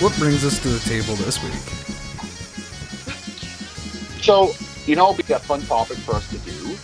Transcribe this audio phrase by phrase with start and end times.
[0.00, 1.52] what brings us to the table this week?
[4.22, 4.52] So,
[4.86, 6.76] you know, be a fun topic for us to do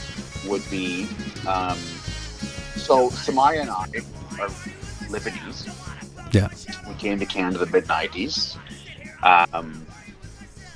[0.49, 1.09] would be
[1.47, 1.79] um,
[2.77, 3.85] so Samaya and I
[4.43, 4.49] are
[5.09, 5.67] Lebanese.
[6.33, 6.49] Yeah.
[6.87, 8.59] We came to Canada the mid 90s.
[9.23, 9.87] Um,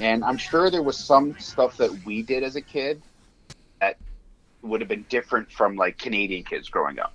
[0.00, 3.02] and I'm sure there was some stuff that we did as a kid
[3.80, 3.98] that
[4.62, 7.14] would have been different from like Canadian kids growing up.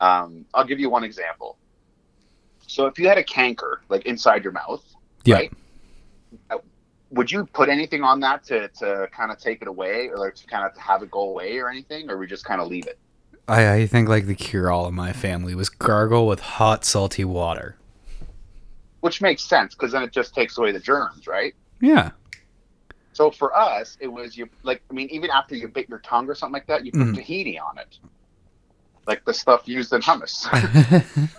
[0.00, 1.56] Um, I'll give you one example.
[2.66, 4.84] So if you had a canker like inside your mouth,
[5.24, 5.36] Yeah.
[5.36, 5.52] right?
[6.50, 6.58] uh,
[7.10, 10.34] Would you put anything on that to, to kind of take it away or like
[10.36, 12.86] to kind of have it go away or anything, or we just kind of leave
[12.86, 12.98] it?
[13.48, 17.24] I, I think like the cure all in my family was gargle with hot salty
[17.24, 17.76] water.
[19.00, 21.54] Which makes sense because then it just takes away the germs, right?
[21.80, 22.10] Yeah.
[23.12, 26.28] So for us, it was you like I mean, even after you bit your tongue
[26.28, 27.14] or something like that, you put Mhm.
[27.24, 27.98] tahini on it,
[29.06, 30.46] like the stuff used in hummus.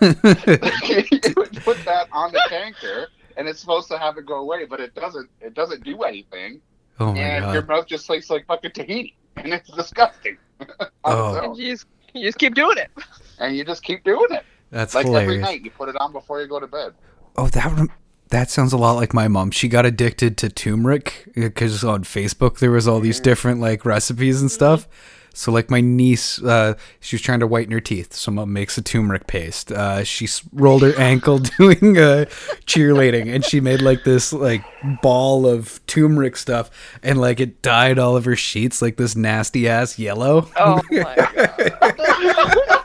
[1.24, 4.64] you would put that on the canker, and it's supposed to have it go away,
[4.64, 5.28] but it doesn't.
[5.40, 6.60] It doesn't do anything,
[7.00, 10.38] oh my and your mouth just tastes like fucking tahini, and it's disgusting.
[11.04, 11.36] Oh.
[11.36, 12.90] its And you just, you just keep doing it.
[13.38, 15.62] And you just keep doing it, That's like every night.
[15.62, 16.94] You put it on before you go to bed.
[17.36, 17.92] Oh, that rem-
[18.30, 19.52] that sounds a lot like my mom.
[19.52, 23.24] She got addicted to turmeric because on Facebook there was all these mm.
[23.24, 24.82] different like recipes and stuff.
[24.82, 25.17] Mm-hmm.
[25.38, 28.12] So like my niece, uh, she was trying to whiten her teeth.
[28.12, 29.70] Someone makes a turmeric paste.
[29.70, 32.24] Uh, she s- rolled her ankle doing uh,
[32.66, 34.64] cheerleading, and she made like this like
[35.00, 36.70] ball of turmeric stuff,
[37.04, 40.50] and like it dyed all of her sheets like this nasty ass yellow.
[40.56, 42.74] Oh my god.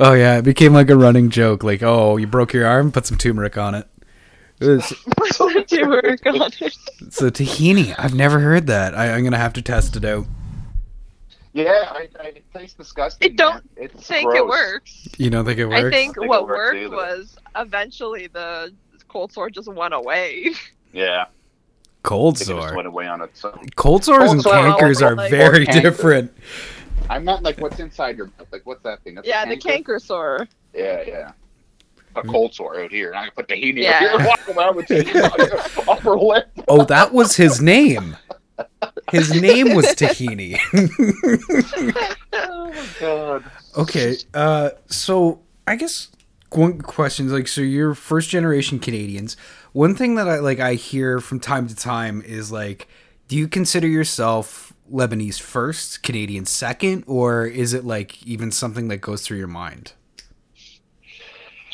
[0.00, 1.62] Oh yeah, it became like a running joke.
[1.62, 3.86] Like, oh, you broke your arm, put some turmeric on it.
[4.60, 4.92] It was-
[5.70, 6.50] you were gone.
[7.10, 8.94] So tahini, I've never heard that.
[8.96, 10.26] I, I'm gonna have to test it out.
[11.54, 13.32] Yeah, I, I, it tastes disgusting.
[13.32, 13.62] I don't man.
[13.76, 15.08] It's think it works.
[15.18, 15.78] You don't think it works?
[15.84, 16.96] I think I think what worked either.
[16.96, 18.72] was eventually the
[19.08, 20.48] cold sore just went away.
[20.94, 21.24] Yeah,
[22.02, 22.76] cold I think it just sore.
[22.76, 23.66] went away on its own.
[23.76, 25.80] Cold sores Cold and sore, cankers are like- very canker.
[25.82, 26.32] different.
[27.10, 28.46] I meant like what's inside your mouth.
[28.52, 29.14] Like what's that thing?
[29.16, 29.68] That's a yeah, the canker?
[29.68, 30.48] canker sore.
[30.74, 31.32] Yeah, yeah.
[32.14, 33.92] A cold sore out here, and I can put tahini Yeah.
[33.94, 36.48] out here and walk around with tahini upper lip.
[36.68, 38.16] Oh, that was his name.
[39.10, 40.58] His name was Tahini.
[42.34, 43.44] Oh my god.
[43.76, 46.08] okay, uh, so I guess
[46.50, 49.36] one question is like, so you're first generation Canadians.
[49.72, 52.88] One thing that I like, I hear from time to time is like,
[53.28, 58.98] do you consider yourself Lebanese first, Canadian second, or is it like even something that
[58.98, 59.92] goes through your mind?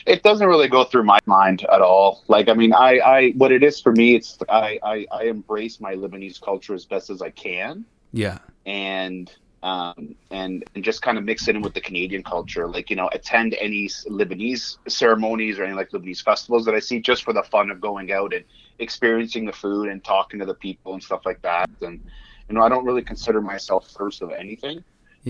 [0.08, 2.24] It doesn't really go through my mind at all.
[2.28, 5.80] Like, I mean, I, I, what it is for me, it's I, I, I embrace
[5.80, 8.38] my Lebanese culture as best as I can, Yeah.
[8.64, 9.30] and
[9.62, 12.68] um, and and just kind of mix it in with the Canadian culture.
[12.68, 17.00] Like, you know, attend any Lebanese ceremonies or any like Lebanese festivals that I see,
[17.00, 18.44] just for the fun of going out and
[18.78, 21.68] experiencing the food and talking to the people and stuff like that.
[21.82, 22.00] And
[22.48, 24.84] you know, I don't really consider myself first of anything.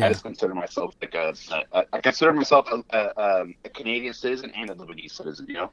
[0.07, 3.69] I just consider myself like a, a, a I consider myself a, a, um, a
[3.69, 5.47] Canadian citizen and a Lebanese citizen.
[5.49, 5.71] You know,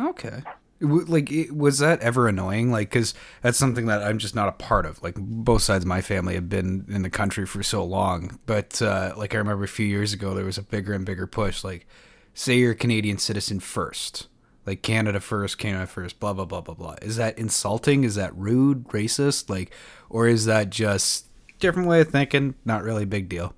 [0.00, 0.42] Okay.
[0.80, 2.70] Like, was that ever annoying?
[2.70, 5.02] Like, because that's something that I'm just not a part of.
[5.02, 8.38] Like, both sides of my family have been in the country for so long.
[8.46, 11.26] But, uh, like, I remember a few years ago, there was a bigger and bigger
[11.26, 11.64] push.
[11.64, 11.88] Like,
[12.32, 14.28] say you're a Canadian citizen first.
[14.66, 16.94] Like, Canada first, Canada first, blah, blah, blah, blah, blah.
[17.02, 18.04] Is that insulting?
[18.04, 19.50] Is that rude, racist?
[19.50, 19.72] Like,
[20.08, 21.27] or is that just
[21.58, 22.54] different way of thinking?
[22.64, 23.54] Not really a big deal.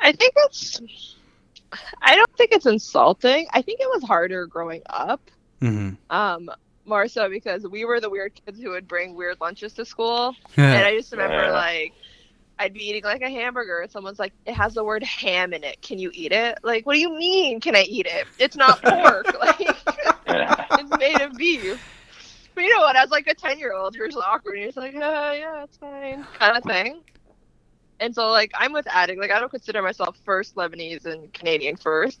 [0.00, 0.80] I think it's.
[2.00, 3.46] I don't think it's insulting.
[3.52, 5.20] I think it was harder growing up.
[5.60, 6.50] hmm Um,
[6.86, 10.34] more so because we were the weird kids who would bring weird lunches to school,
[10.56, 11.52] and I just remember Yeah.
[11.52, 11.92] like.
[12.60, 15.62] I'd be eating like a hamburger, and someone's like, "It has the word ham in
[15.62, 15.80] it.
[15.80, 17.60] Can you eat it?" Like, what do you mean?
[17.60, 18.26] Can I eat it?
[18.40, 19.26] It's not pork.
[19.38, 19.60] like,
[20.26, 20.66] yeah.
[20.72, 21.80] it's made of beef.
[22.56, 22.87] But you know what?
[23.02, 24.54] As like a ten year old, just awkward.
[24.54, 27.00] And you're just like, uh, yeah, it's fine, kind of thing.
[28.00, 29.18] And so like I'm with Attic.
[29.18, 32.20] Like I don't consider myself first Lebanese and Canadian first.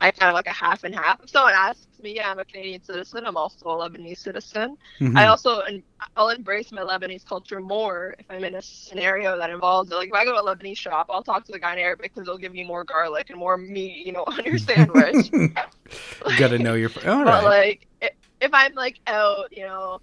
[0.00, 1.20] I kind of like a half and half.
[1.24, 3.26] If someone asks me, yeah, I'm a Canadian citizen.
[3.26, 4.76] I'm also a Lebanese citizen.
[5.00, 5.18] Mhm.
[5.18, 5.82] I also and
[6.16, 9.96] I'll embrace my Lebanese culture more if I'm in a scenario that involves it.
[9.96, 12.12] Like if I go to a Lebanese shop, I'll talk to the guy in Arabic
[12.14, 15.30] because they'll give you more garlic and more meat, you know, on your sandwich.
[15.32, 16.90] you gotta know your.
[17.06, 17.44] All But right.
[17.44, 20.00] like, i- if I'm like out, you know,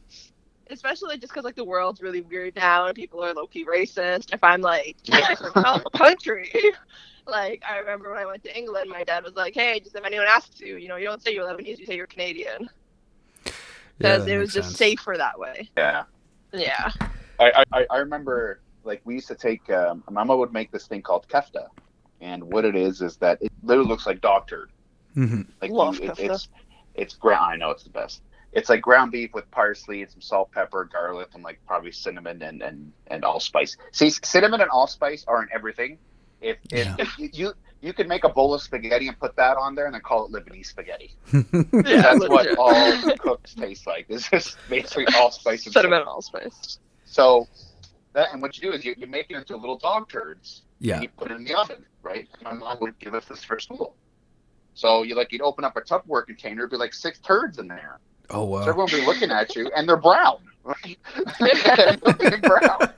[0.70, 4.34] especially just because like the world's really weird now and people are low key racist.
[4.34, 6.52] If I'm like in a country,
[7.28, 10.06] like I remember when I went to England, my dad was like, "Hey, just if
[10.06, 12.70] anyone asks you, you know, you don't say you're Lebanese, you say you're Canadian."
[13.98, 14.78] Because that it was just sense.
[14.78, 15.70] safer that way.
[15.78, 16.04] yeah.
[16.52, 16.92] Yeah.
[17.40, 21.02] I, I, I remember like we used to take um, Mama would make this thing
[21.02, 21.68] called kefta,
[22.22, 24.70] and what it is is that it literally looks like dog turd,
[25.14, 26.50] hmm Like Love you, it, it's
[26.94, 27.54] it's ground.
[27.54, 28.22] I know it's the best.
[28.56, 32.42] It's like ground beef with parsley and some salt, pepper, garlic, and like probably cinnamon
[32.42, 33.76] and and and allspice.
[33.92, 35.98] See, cinnamon and allspice are in everything.
[36.42, 36.96] If if, Yeah.
[36.98, 39.86] if you, you you could make a bowl of spaghetti and put that on there
[39.86, 41.14] and then call it Lebanese spaghetti.
[41.34, 42.58] Yeah, That's what legit.
[42.58, 44.08] all cooks taste like.
[44.08, 46.00] This is basically allspice and cinnamon cinnamon.
[46.00, 46.80] and allspice.
[47.04, 47.48] So
[48.14, 50.62] that and what you do is you, you make it into little dog turds.
[50.80, 50.96] yeah.
[50.96, 52.28] and you put it in the oven, right?
[52.42, 53.96] My mom would give us this for school.
[54.74, 57.68] So you like you'd open up a Tupperware container, it'd be like six turds in
[57.68, 58.00] there.
[58.30, 58.60] Oh wow!
[58.60, 58.70] So wow.
[58.70, 60.98] everyone would be looking at you, and they're brown, right?
[62.20, 62.80] they're brown.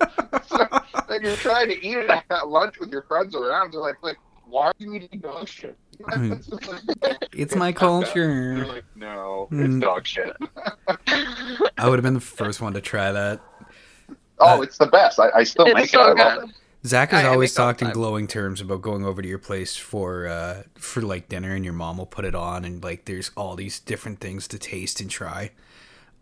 [0.47, 0.65] So
[1.09, 3.73] then you're trying to eat it at lunch with your friends around.
[3.73, 5.77] They're like, like, why are you eating dog shit?
[5.99, 8.53] It's just like, It's my culture.
[8.55, 9.65] You're like, no, Mm.
[9.65, 10.35] it's dog shit.
[11.77, 13.41] I would have been the first one to try that.
[14.39, 15.19] Oh, Uh, it's the best.
[15.19, 16.19] I, I still it's make so it.
[16.19, 16.49] I love good.
[16.49, 16.55] it.
[16.86, 17.94] Zach has I- I always make all the talked in time.
[17.94, 21.74] glowing terms about going over to your place for uh for like dinner and your
[21.74, 25.08] mom will put it on and like there's all these different things to taste and
[25.10, 25.50] try.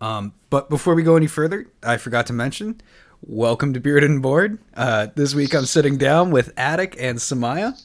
[0.01, 2.81] Um but before we go any further, I forgot to mention
[3.23, 4.59] welcome to Beard and Board.
[4.75, 7.81] Uh this week I'm sitting down with Attic and Samaya.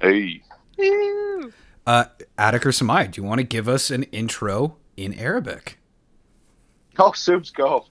[0.00, 0.42] Hey.
[0.78, 1.52] Ew.
[1.86, 2.04] Uh
[2.38, 5.78] Attic or Samaya, do you want to give us an intro in Arabic?
[6.98, 7.84] Oh, Subs, go.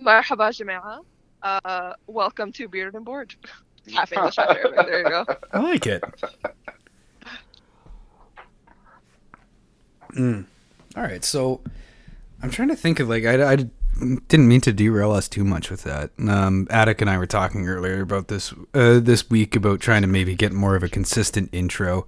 [0.00, 1.04] مرحبا جماعة.
[1.43, 3.35] uh, welcome to Bearded and Bored.
[3.93, 4.85] Half English, half Arabic.
[4.85, 5.25] There you go.
[5.53, 6.03] I like it.
[10.13, 10.45] Mm.
[10.95, 11.61] All right, so
[12.41, 13.55] I'm trying to think of like I, I
[14.27, 16.11] didn't mean to derail us too much with that.
[16.17, 20.07] Um, Attic and I were talking earlier about this uh, this week about trying to
[20.07, 22.07] maybe get more of a consistent intro,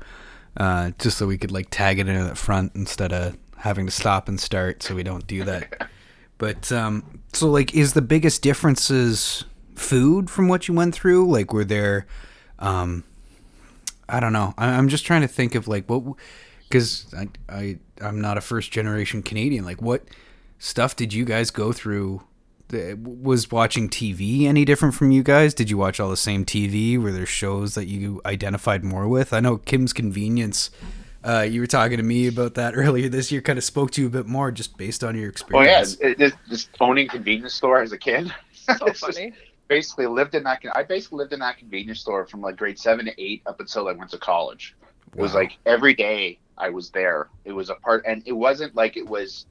[0.57, 3.85] uh, just so we could like tag it in at the front instead of having
[3.85, 5.89] to stop and start, so we don't do that.
[6.39, 9.43] But um, so like, is the biggest differences
[9.75, 11.29] food from what you went through?
[11.29, 12.07] Like, were there,
[12.57, 13.03] um,
[14.07, 14.55] I don't know.
[14.57, 16.15] I, I'm just trying to think of like what,
[16.67, 19.65] because I I I'm not a first generation Canadian.
[19.65, 20.05] Like, what
[20.57, 22.23] stuff did you guys go through?
[22.71, 25.53] Was watching TV any different from you guys?
[25.53, 27.01] Did you watch all the same TV?
[27.01, 29.33] Were there shows that you identified more with?
[29.33, 30.69] I know Kim's Convenience.
[31.23, 33.41] Uh, you were talking to me about that earlier this year.
[33.41, 35.97] Kind of spoke to you a bit more just based on your experience.
[36.01, 38.33] Oh yeah, it, it, just owning convenience store as a kid.
[38.77, 39.33] So funny.
[39.67, 40.61] basically lived in that.
[40.73, 43.87] I basically lived in that convenience store from like grade seven to eight up until
[43.87, 44.75] I went to college.
[45.15, 47.29] It was like every day I was there.
[47.43, 49.45] It was a part, and it wasn't like it was.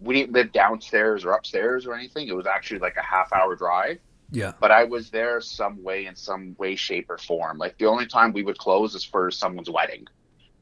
[0.00, 2.26] We didn't live downstairs or upstairs or anything.
[2.26, 3.98] It was actually like a half hour drive.
[4.32, 7.58] yeah, But I was there some way, in some way, shape, or form.
[7.58, 10.08] Like the only time we would close is for someone's wedding.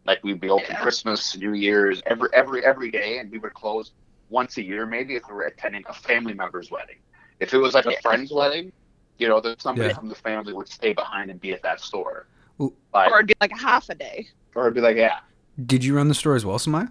[0.07, 0.81] Like we'd be open Yeah.
[0.81, 3.93] Christmas, New Year's, every every every day, and we would close
[4.31, 6.97] once a year, maybe if we were attending a family member's wedding.
[7.41, 8.73] If it was like a friend's wedding,
[9.19, 9.95] you know, that somebody Yeah.
[9.95, 12.27] from the family would stay behind and be at that store.
[12.61, 12.73] Ooh.
[12.93, 14.29] But, Or it'd be like half a day.
[14.55, 15.21] or it'd be like, yeah,
[15.67, 16.91] Did you run the store as well, Samaya?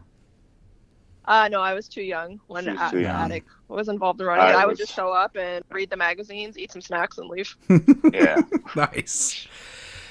[1.26, 3.16] Uh, no, I was too young when She was too young.
[3.16, 4.56] attic was involved in running I it.
[4.56, 7.56] I would was- just show up and read the magazines, eat some snacks, and leave.
[8.14, 8.42] yeah.
[8.76, 9.48] nice.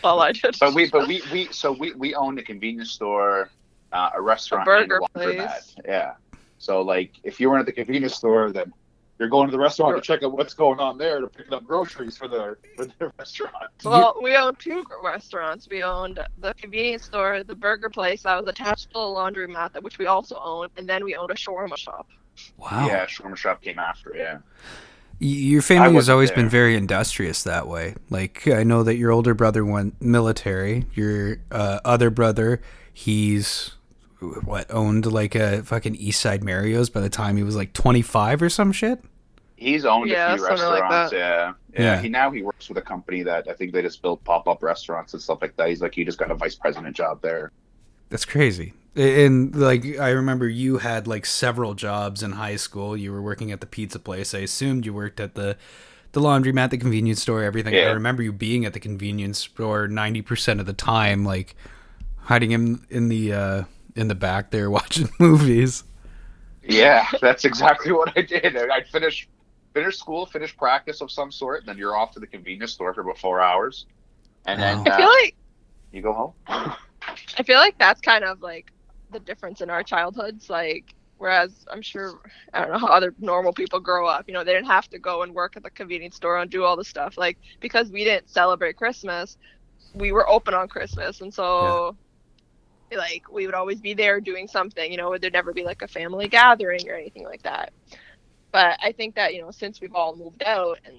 [0.04, 0.56] All I did.
[0.60, 3.50] but we, but we, we, so we, we owned a convenience store,
[3.92, 5.46] uh, a restaurant, burger and a laundromat.
[5.46, 5.76] place.
[5.84, 6.14] Yeah.
[6.58, 8.72] So like, if you were at the convenience store, then
[9.18, 11.64] you're going to the restaurant to check out what's going on there to pick up
[11.64, 13.54] groceries for the for the restaurant.
[13.84, 15.68] Well, we owned two restaurants.
[15.68, 19.82] We owned the convenience store, the burger place that was attached to a laundromat, that
[19.82, 22.08] which we also owned, and then we owned a shawarma shop.
[22.56, 22.86] Wow.
[22.86, 24.14] Yeah, shawarma shop came after.
[24.16, 24.38] Yeah.
[25.20, 27.94] Y- Your family has wasn't always been very industrious that way.
[28.10, 30.86] Like I know that your older brother went military.
[30.94, 32.60] Your uh, other brother,
[32.92, 33.72] he's
[34.44, 38.42] what owned like a fucking East Side Mario's by the time he was like 25
[38.42, 39.00] or some shit.
[39.56, 41.12] He's owned Yeah, a few something like restaurants.
[41.12, 41.52] yeah.
[41.72, 41.82] yeah.
[41.96, 42.00] Yeah.
[42.02, 44.62] He now he works with a company that I think they just build pop up
[44.62, 45.68] restaurants and stuff like that.
[45.68, 47.50] He's like he just got a vice president job there.
[48.10, 48.74] That's crazy.
[48.96, 52.96] And like I remember you had like several jobs in high school.
[52.96, 54.34] You were working at the pizza place.
[54.34, 55.56] I assumed you worked at the
[56.12, 57.78] the laundromat, the convenience store, everything.
[57.78, 61.54] I remember you being at the convenience store 90% of the time like
[62.16, 63.62] hiding in in the uh
[63.94, 65.84] in the back there watching movies.
[66.62, 68.56] Yeah, that's exactly what I did.
[68.56, 69.28] I'd finish
[69.74, 72.92] finish school, finish practice of some sort, and then you're off to the convenience store
[72.94, 73.86] for about four hours,
[74.46, 74.86] and then Wow.
[74.86, 75.36] I uh, feel like
[75.92, 76.74] you go home.
[77.38, 78.72] I feel like that's kind of like
[79.10, 80.50] the difference in our childhoods.
[80.50, 82.20] Like, whereas I'm sure
[82.52, 84.24] I don't know how other normal people grow up.
[84.28, 86.64] You know, they didn't have to go and work at the convenience store and do
[86.64, 87.16] all the stuff.
[87.18, 89.36] Like, because we didn't celebrate Christmas,
[89.94, 91.96] we were open on Christmas, and so.
[92.90, 95.14] Like we would always be there doing something, you know.
[95.18, 97.72] There'd never be like a family gathering or anything like that.
[98.50, 100.96] But I think that you know, since we've all moved out and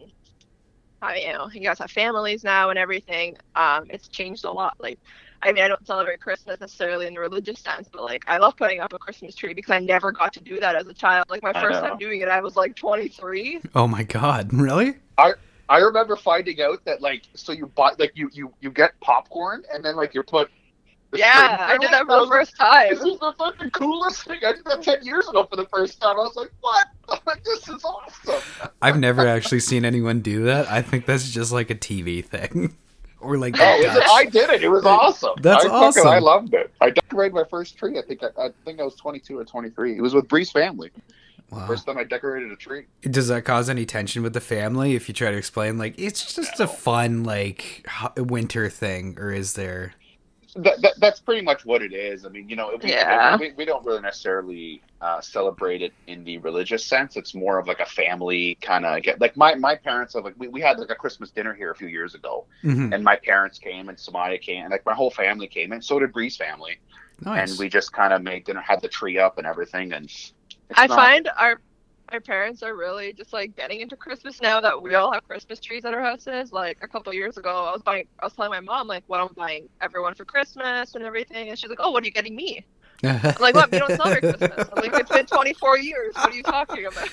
[1.02, 4.76] I, you know, you guys have families now and everything, um, it's changed a lot.
[4.80, 5.00] Like
[5.42, 8.58] I mean, I don't celebrate Christmas necessarily in the religious sense, but like I love
[8.58, 11.26] putting up a Christmas tree because I never got to do that as a child.
[11.30, 11.90] Like my I first know.
[11.90, 13.62] time doing it, I was like 23.
[13.76, 14.96] Oh my god, really?
[15.18, 15.34] I
[15.70, 19.64] I remember finding out that like so you buy like you you you get popcorn
[19.74, 20.50] and then like you put
[21.14, 22.90] Yeah, I did that for the first time.
[22.90, 24.40] This is the fucking coolest thing.
[24.46, 26.16] I did that ten years ago for the first time.
[26.18, 26.88] I was like, what?
[27.26, 28.42] Like, this is awesome.
[28.82, 30.70] I've never actually seen anyone do that.
[30.70, 32.76] I think that's just like a TV thing.
[33.22, 33.56] or like?
[33.60, 34.64] I did it.
[34.64, 35.34] It was awesome.
[35.42, 36.08] That's I fucking- awesome.
[36.08, 36.72] I loved it.
[36.82, 37.98] I decorated my first tree.
[37.98, 39.98] I think I, I think I was 22 or 23.
[39.98, 40.92] It was with Bree's family.
[41.52, 41.66] Wow.
[41.66, 42.86] First time I decorated a tree.
[43.02, 46.36] Does that cause any tension with the family if you try to explain like it's
[46.36, 49.94] just a fun like winter thing or is there
[50.56, 52.26] That, that, that's pretty much what it is.
[52.26, 53.38] I mean, you know, we, Yeah.
[53.38, 57.16] we, we don't really necessarily uh, celebrate it in the religious sense.
[57.18, 60.34] It's more of like a family kind of get like my, my parents have like
[60.38, 62.94] we, we had like a Christmas dinner here a few years ago, Mhm.
[62.96, 66.00] and my parents came and Samaya came and like my whole family came and so
[66.00, 66.80] did Bree's family,
[67.22, 67.52] nice.
[67.52, 70.12] and we just kind of made dinner, had the tree up and everything, and
[70.76, 71.62] I not- find our
[72.12, 75.60] our parents are really just like getting into Christmas now that we all have Christmas
[75.60, 76.52] trees at our houses.
[76.52, 79.04] Like a couple of years ago, I was buying, I was telling my mom like
[79.08, 82.12] what I'm buying everyone for Christmas and everything, and she's like, "Oh, what are you
[82.12, 82.66] getting me?"
[83.04, 83.72] I'm like, "What?
[83.72, 86.16] You don't celebrate Christmas." I'm like, "It's been 24 years.
[86.16, 87.10] What are you talking about?"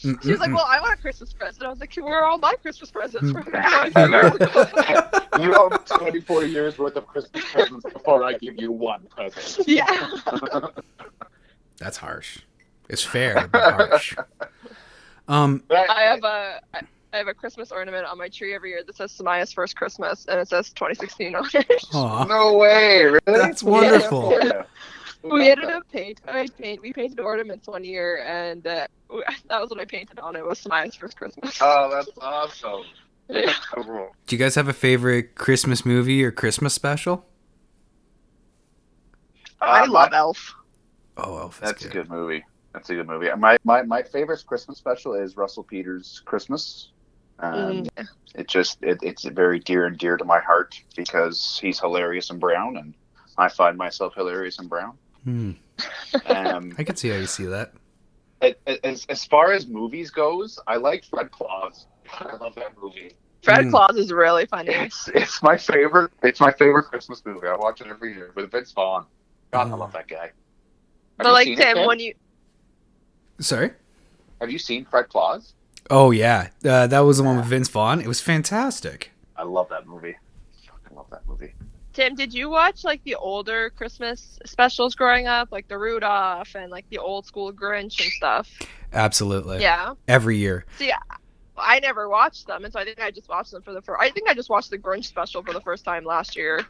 [0.00, 2.38] She was like, "Well, I want a Christmas present." I was like, "Where are all
[2.38, 3.90] my Christmas presents from?" Mm.
[5.30, 9.06] 24 you owe me 24 years worth of Christmas presents before I give you one
[9.06, 9.68] present.
[9.68, 10.10] yeah.
[11.78, 12.40] That's harsh.
[12.90, 14.16] It's fair, but harsh.
[15.28, 16.80] Um, I have a I
[17.12, 20.26] I have a Christmas ornament on my tree every year that says Samaya's first Christmas,
[20.26, 21.84] and it says 2016 on it.
[21.94, 22.24] aw.
[22.24, 23.20] No way, really?
[23.26, 24.32] That's wonderful.
[24.32, 24.64] Yeah.
[25.22, 26.20] we ended up paint.
[26.26, 26.82] I paint.
[26.82, 28.88] We painted ornaments one year, and uh,
[29.48, 30.34] that was what I painted on.
[30.34, 31.56] It was Samaya's first Christmas.
[31.60, 32.82] Oh, that's awesome.
[33.28, 33.52] Yeah.
[33.76, 37.24] Do you guys have a favorite Christmas movie or Christmas special?
[39.60, 40.54] I Uh, love Elf.
[41.16, 42.44] Oh, Elf is That's a good movie.
[42.72, 43.28] That's a good movie.
[43.36, 46.90] My my my favorite Christmas special is Russell Peters' Christmas.
[47.40, 48.08] Um, Mm.
[48.36, 52.38] It just it, it's very dear and dear to my heart because he's hilarious and
[52.38, 52.94] brown, and
[53.38, 54.96] I find myself hilarious and brown.
[55.24, 55.52] Hmm.
[56.26, 57.72] Um, I can see how you see that.
[58.42, 61.86] a- a- as as far as movies goes, I like Fred Claus.
[62.12, 63.14] I love that movie.
[63.42, 63.70] Fred Mm.
[63.70, 64.72] Claus is really funny.
[64.72, 66.12] It's it's my favorite.
[66.22, 67.48] It's my favorite Christmas movie.
[67.48, 69.06] I watch it every year with Vince Vaughn.
[69.50, 69.76] God, I Oh.
[69.76, 70.26] love that guy.
[70.26, 70.32] Have
[71.18, 72.14] But like Tim, when you
[73.40, 73.70] Sorry.
[74.40, 75.54] Have you seen Fred Claus?
[75.90, 78.00] Oh yeah, uh, that was the one with Vince Vaughn.
[78.00, 79.10] It was fantastic.
[79.36, 80.16] I love that movie.
[80.68, 81.54] I love that movie.
[81.92, 86.70] Tim, did you watch like the older Christmas specials growing up, like the Rudolph and
[86.70, 88.48] like the old school Grinch and stuff?
[88.92, 89.60] Absolutely.
[89.60, 89.94] Yeah.
[90.06, 90.64] Every year.
[90.78, 90.92] See
[91.62, 94.00] I never watched them, and so I think I just watched them for the first.
[94.00, 96.64] I think I just watched the Grinch special for the first time last year.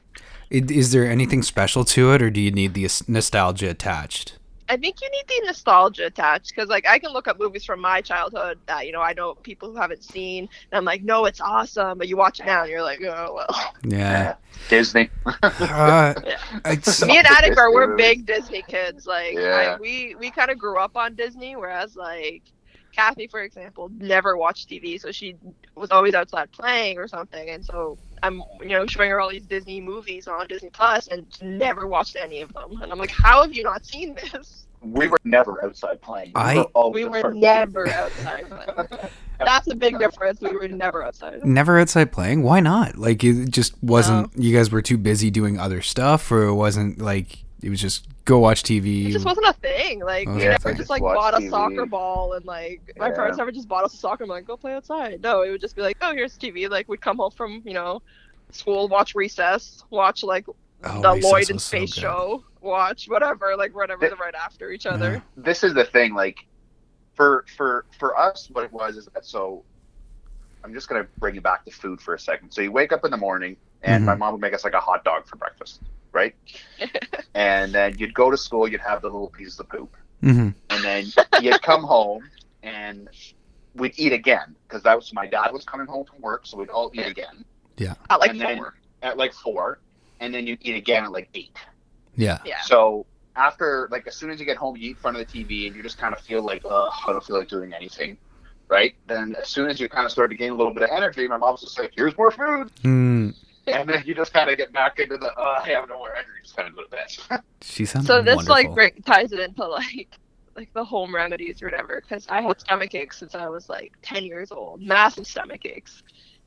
[0.50, 4.34] Is there anything special to it, or do you need the nostalgia attached?
[4.70, 7.80] I think you need the nostalgia attached because, like, I can look up movies from
[7.80, 11.24] my childhood that you know I know people who haven't seen, and I'm like, no,
[11.24, 13.74] it's awesome, but you watch it now and you're like, oh well.
[13.84, 14.36] Yeah.
[14.68, 15.10] Disney.
[15.42, 16.14] Uh,
[16.66, 19.06] it's, Me and the Attic are we're big Disney kids.
[19.06, 19.76] Like, Yeah.
[19.76, 22.42] I, we we kind of grew up on Disney, whereas like
[22.92, 25.36] Kathy, for example, never watched TV, so she
[25.74, 29.46] was always outside playing or something, and so I'm you know showing her all these
[29.46, 33.42] Disney movies on Disney Plus and never watched any of them, and I'm like, how
[33.42, 34.66] have you not seen this?
[34.82, 36.32] We were never outside playing.
[36.34, 38.48] I- were We were never outside.
[38.48, 38.88] playing.
[39.38, 40.40] That's a big difference.
[40.40, 41.44] We were never outside.
[41.44, 42.42] never outside playing.
[42.42, 42.96] Why not?
[42.96, 44.30] Like it just wasn't.
[44.36, 48.06] You guys were too busy doing other stuff, or it wasn't like it was just
[48.30, 49.08] go watch TV.
[49.08, 50.00] It just wasn't a thing.
[50.00, 51.50] Like Oh, we yeah, never just just like watch bought a TV.
[51.50, 53.14] soccer ball and like my Yeah.
[53.14, 55.20] parents never just bought us a soccer ball and like, go play outside.
[55.22, 56.68] No, it would just be like, oh, here's TV.
[56.70, 58.00] Like we'd come home from you know
[58.52, 60.46] school, watch Recess, watch like
[60.82, 61.94] Oh, the Recess Lloyd and was so Space.
[61.94, 65.22] Show, watch whatever, like whatever the, right after each other.
[65.36, 66.14] This is the thing.
[66.14, 66.38] Like,
[67.14, 69.62] for for for us, what it was is that so.
[70.62, 72.50] I'm just gonna bring you back to food for a second.
[72.50, 74.18] So you wake up in the morning, and my Mhm.
[74.18, 75.80] mom would make us like a hot dog for breakfast,
[76.12, 76.34] right?
[77.34, 80.50] and then you'd go to school, you'd have the little pieces of poop, mm-hmm.
[80.70, 81.06] and then
[81.42, 82.28] you'd come home
[82.62, 83.08] and
[83.74, 86.68] we'd eat again because that was my dad was coming home from work, so we'd
[86.70, 87.44] all eat again
[87.76, 88.74] Yeah, At like And then- four.
[89.02, 89.78] at like four,
[90.20, 91.56] and then you'd eat again at like eight.
[92.16, 92.38] Yeah.
[92.44, 92.60] Yeah.
[92.62, 95.44] So after, like, as soon as you get home, you eat in front of the
[95.44, 98.18] TV, and you just kind of feel like, oh, I don't feel like doing anything,
[98.68, 98.94] right?
[99.06, 101.26] Then as soon as you kind of start to gain a little bit of energy,
[101.28, 103.34] my mom's just like, here's more food, Mm,
[103.72, 106.10] and then you just kind of get back into the, oh, I have no more
[106.14, 107.42] energy, just kind of go to bed.
[107.62, 108.54] she sounds So this wonderful.
[108.54, 110.08] like bring, ties it into like
[110.56, 113.92] like the home remedies or whatever because I had stomach aches since I was like
[114.02, 116.02] 10 years old, massive stomach aches.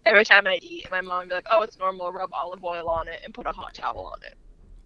[0.05, 2.11] every time I eat, my mom would be like, "Oh, it's normal.
[2.11, 4.35] Rub olive oil on it and put a hot towel on it."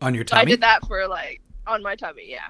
[0.01, 2.47] On your So I did that for like on my tummy, yeah.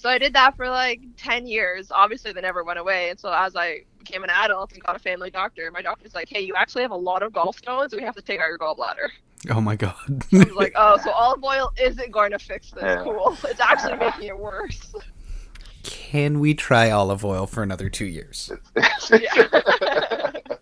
[0.00, 1.92] So I did that for like ten years.
[1.92, 3.10] Obviously, they never went away.
[3.10, 6.30] And so as I became an adult and got a family doctor, my doctor's like,
[6.30, 7.94] "Hey, you actually have a lot of gallstones.
[7.94, 9.10] We have to take out your gallbladder."
[9.50, 9.94] Oh my god.
[10.32, 12.82] I was like, "Oh, so olive oil isn't going to fix this.
[12.82, 13.02] Yeah.
[13.04, 13.36] Cool.
[13.44, 14.94] It's actually making it worse."
[15.82, 18.50] Can we try olive oil for another two years?
[19.12, 19.28] Yeah.
[19.50, 20.56] but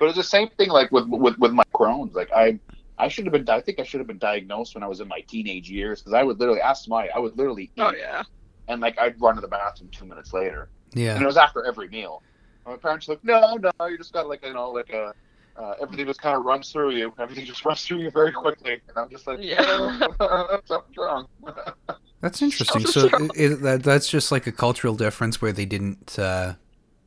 [0.00, 2.14] it's the same thing like with with with my Crohn's.
[2.14, 2.60] Like I
[3.04, 5.08] I should have been I think I should have been diagnosed when I was in
[5.08, 8.22] my teenage years because I would literally ask my I would literally eat oh yeah.
[8.68, 11.14] and like I'd run to the bathroom two minutes later Yeah.
[11.14, 12.22] and it was after every meal.
[12.64, 15.12] And my parents were like, no, no, you just got like you know like a.
[15.54, 17.12] Uh, everything just kind of runs through you.
[17.18, 19.60] Everything just runs through you very quickly, and I'm just like, Yeah.
[20.64, 21.26] something's wrong.
[22.22, 22.86] That's interesting.
[22.86, 23.22] So sure.
[23.22, 26.54] i i- that that's just like a cultural difference where they didn't uh,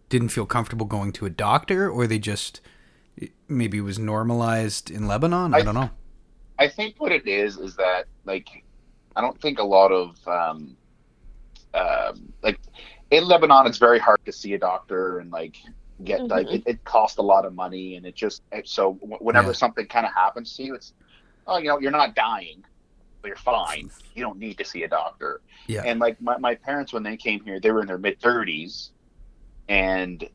[0.09, 2.61] didn't feel comfortable going to a doctor, or they just
[3.47, 5.53] maybe it was normalized in Lebanon.
[5.53, 5.89] I, I- don't know.
[6.57, 8.63] I think what it is is that like
[9.15, 10.77] I don't think a lot of um,
[11.73, 12.59] um, like
[13.11, 15.57] in Lebanon it's very hard to see a doctor and like
[16.05, 16.53] get like Mhm.
[16.55, 19.53] it, it costs a lot of money and it just it, so whenever Yeah.
[19.53, 20.93] something kind of happens to you it's
[21.47, 22.63] oh you know you're not dying
[23.21, 25.83] but you're fine you don't need to see a doctor Yeah.
[25.85, 28.89] and like my, my parents when they came here they were in their mid 30s
[29.69, 30.27] and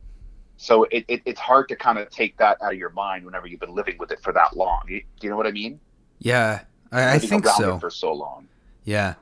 [0.63, 3.47] so it, it, it's hard to kind of take that out of your mind whenever
[3.47, 5.81] you've been living with it for that long you, do you know what I mean
[6.19, 6.61] Yeah,
[6.93, 7.79] I, I think so.
[7.79, 8.47] for so long.
[8.85, 9.15] Yeah.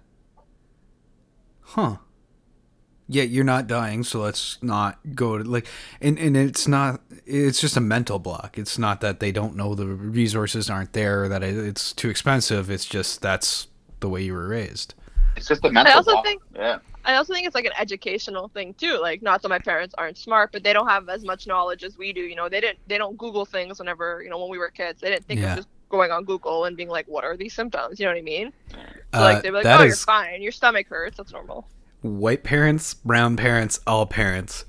[1.61, 1.97] Huh.
[3.11, 5.67] Yeah, you're not dying, so let's not go to like
[6.01, 8.59] and and it's not it's just a mental block.
[8.59, 12.11] It's not that they don't know the resources aren't there or that it, it's too
[12.11, 12.69] expensive.
[12.71, 13.69] It's just that's
[14.01, 14.95] the way you were raised.
[15.37, 16.25] It's just a mental also block.
[16.25, 18.99] think- yeah, I also think it's like an educational thing too.
[19.01, 21.97] Like, not that my parents aren't smart, but they don't have as much knowledge as
[21.97, 22.21] we do.
[22.21, 25.01] You know, they didn't they don't Google things whenever you know when we were kids.
[25.01, 25.53] They didn't think Yeah.
[25.53, 28.19] of just going on Google and being like, "What are these symptoms?" You know what
[28.19, 28.53] I mean?
[28.71, 28.79] So,
[29.15, 30.43] Uh, like they'd be like, that "Oh, you're fine.
[30.43, 31.17] Your stomach hurts.
[31.17, 31.67] That's normal."
[32.03, 34.65] White parents, brown parents, all parents.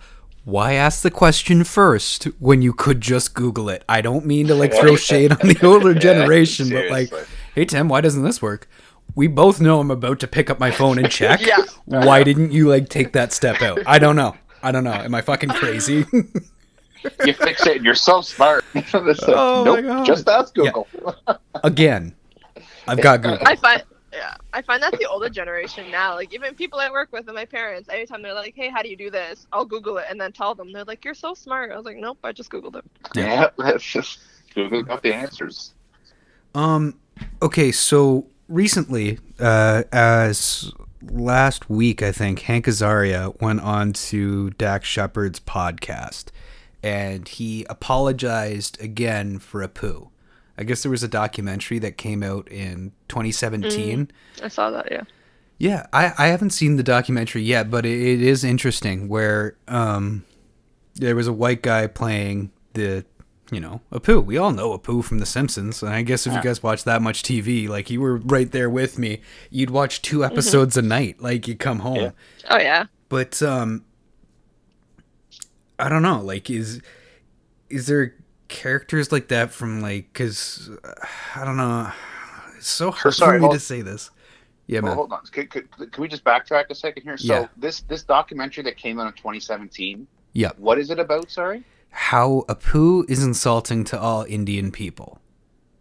[0.45, 3.83] Why ask the question first when you could just Google it?
[3.89, 7.11] I don't mean to like throw shade on the older Yeah, generation, but like,
[7.53, 8.67] hey Tim, why doesn't this work?
[9.15, 11.41] We both know I'm about to pick up my phone and check.
[11.41, 11.63] Yeah.
[11.85, 13.79] Why didn't you like take that step out?
[13.85, 14.35] I don't know.
[14.63, 14.91] I don't know.
[14.93, 16.05] Am I fucking crazy?
[17.25, 18.65] you fix it, and you're so smart.
[18.75, 20.05] It's like, Oh my God.
[20.05, 20.71] just ask Yeah.
[20.71, 21.17] Google.
[21.63, 22.15] Again,
[22.87, 23.39] I've got Google.
[23.45, 26.15] I find yeah, I find that's the older generation now.
[26.15, 28.89] Like even people I work with and my parents, anytime they're like, "Hey, how do
[28.89, 30.73] you do this?" I'll Google it and then tell them.
[30.73, 33.83] They're like, "You're so smart." I was like, "Nope, I just googled it." Yeah, that's
[33.83, 34.19] just
[34.55, 35.73] Google got the answers.
[36.55, 36.95] Um.
[37.41, 37.71] Okay.
[37.71, 45.39] So recently, uh, as last week, I think Hank Azaria went on to Dax Shepard's
[45.39, 46.25] podcast,
[46.83, 50.09] and he apologized again for Apu.
[50.57, 54.11] I guess there was a documentary that came out in 2017.
[54.43, 54.91] I saw that.
[54.91, 55.03] Yeah.
[55.57, 60.25] Yeah, I, I haven't seen the documentary yet, but it, it is interesting where um
[60.95, 63.05] there was a white guy playing the
[63.51, 64.23] you know, Apu.
[64.23, 65.81] We all know Apu from The Simpsons.
[65.83, 68.69] And I guess if you guys watch that much TV, like you were right there
[68.69, 71.21] with me, you'd watch two episodes a night.
[71.21, 71.95] Like you come home.
[71.97, 72.11] Yeah.
[72.49, 72.85] Oh yeah.
[73.09, 73.85] But um
[75.77, 76.81] I don't know, like is
[77.69, 78.15] is there
[78.47, 80.69] characters like that from like cuz
[81.35, 81.91] I don't know.
[82.57, 84.11] It's so hard sorry, for me hold- to say this.
[84.67, 84.97] Yeah, Well, man.
[84.97, 85.21] hold on.
[85.31, 87.17] Can, can, can we just backtrack a second here?
[87.17, 87.47] So Yeah.
[87.57, 90.05] this this documentary that came out in 2017.
[90.33, 90.51] Yeah.
[90.57, 91.31] What is it about?
[91.31, 91.63] Sorry.
[91.89, 95.19] How Apu is insulting to all Indian people.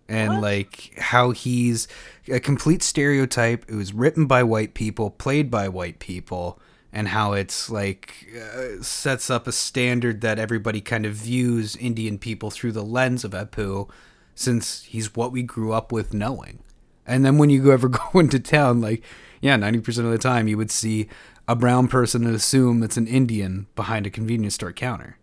[0.08, 0.42] And What?
[0.42, 1.86] like how he's
[2.28, 3.66] a complete stereotype.
[3.68, 6.58] It was written by white people, played by white people,
[6.92, 12.18] and how it's like uh, sets up a standard that everybody kind of views Indian
[12.18, 13.90] people through the lens of Apu,
[14.34, 16.60] since he's what we grew up with knowing.
[17.06, 19.02] And then when you go ever go into town, like
[19.42, 21.06] yeah, ninety percent of the time you would see
[21.46, 25.17] a brown person and assume it's an Indian behind a convenience store counter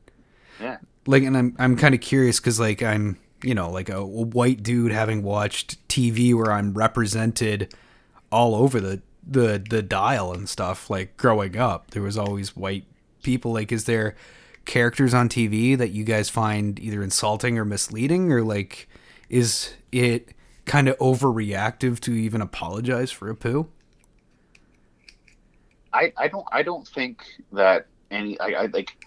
[0.60, 0.78] Yeah.
[1.06, 4.63] like and i'm i'm kind of curious because like i'm you know like a, white
[4.63, 7.74] dude having watched tv where i'm represented
[8.32, 12.86] all over the the the dial and stuff like growing up there was always white
[13.26, 13.52] people.
[13.52, 14.15] Like is there
[14.63, 18.32] characters on tv that you guys find either insulting or misleading?
[18.32, 18.88] Or like
[19.28, 20.30] is it
[20.63, 23.68] kind of overreactive to even apologize for Apu?
[25.91, 29.06] I, I don't I don't think that any I, I like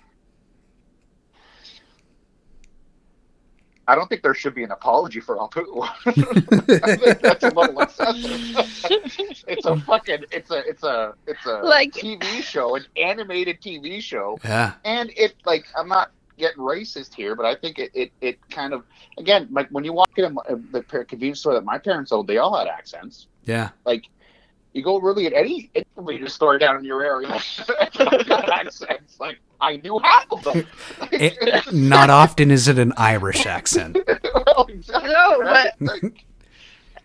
[3.88, 5.88] I don't think there should be an apology for Apu.
[6.07, 8.85] I think that's a little excessive.
[9.48, 14.01] it's a fucking it's a it's a it's a Like- TV show, an animated TV
[14.03, 18.12] show, yeah and it like I'm not getting racist here, but I think it, it,
[18.20, 18.85] it kind of
[19.16, 22.37] again like when you walk in a, the convenience store that my parents owned, they
[22.37, 23.27] all had accents.
[23.44, 23.70] Yeah.
[23.87, 24.05] Like
[24.72, 27.28] you go really at any any convenience store down in your area,
[28.52, 29.18] accents.
[29.18, 30.66] Like I knew half of them.
[31.12, 33.96] It- not often is it an Irish accent.
[34.57, 36.24] Well, exactly, No, but- Like,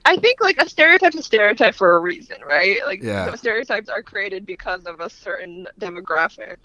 [0.05, 2.79] I think like a stereotype's a stereotype for a reason, right?
[2.85, 3.29] Like Yeah.
[3.29, 6.57] those stereotypes are created because of a certain demographic.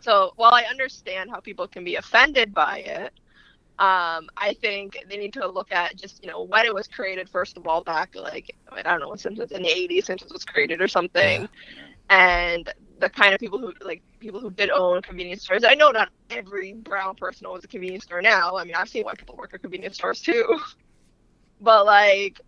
[0.00, 3.12] So while I understand how people can be offended by it,
[3.78, 7.28] um, I think they need to look at just you know when it was created
[7.28, 10.44] first of all back like I don't know since Simpsons in the '80s Simpsons was
[10.44, 11.48] created or something,
[12.10, 12.68] and
[13.00, 15.64] the kind of people who like people who did own convenience stores.
[15.64, 18.56] I know not every brown person owns a convenience store now.
[18.56, 20.58] I mean I've seen white people work at convenience stores too,
[21.60, 22.40] but like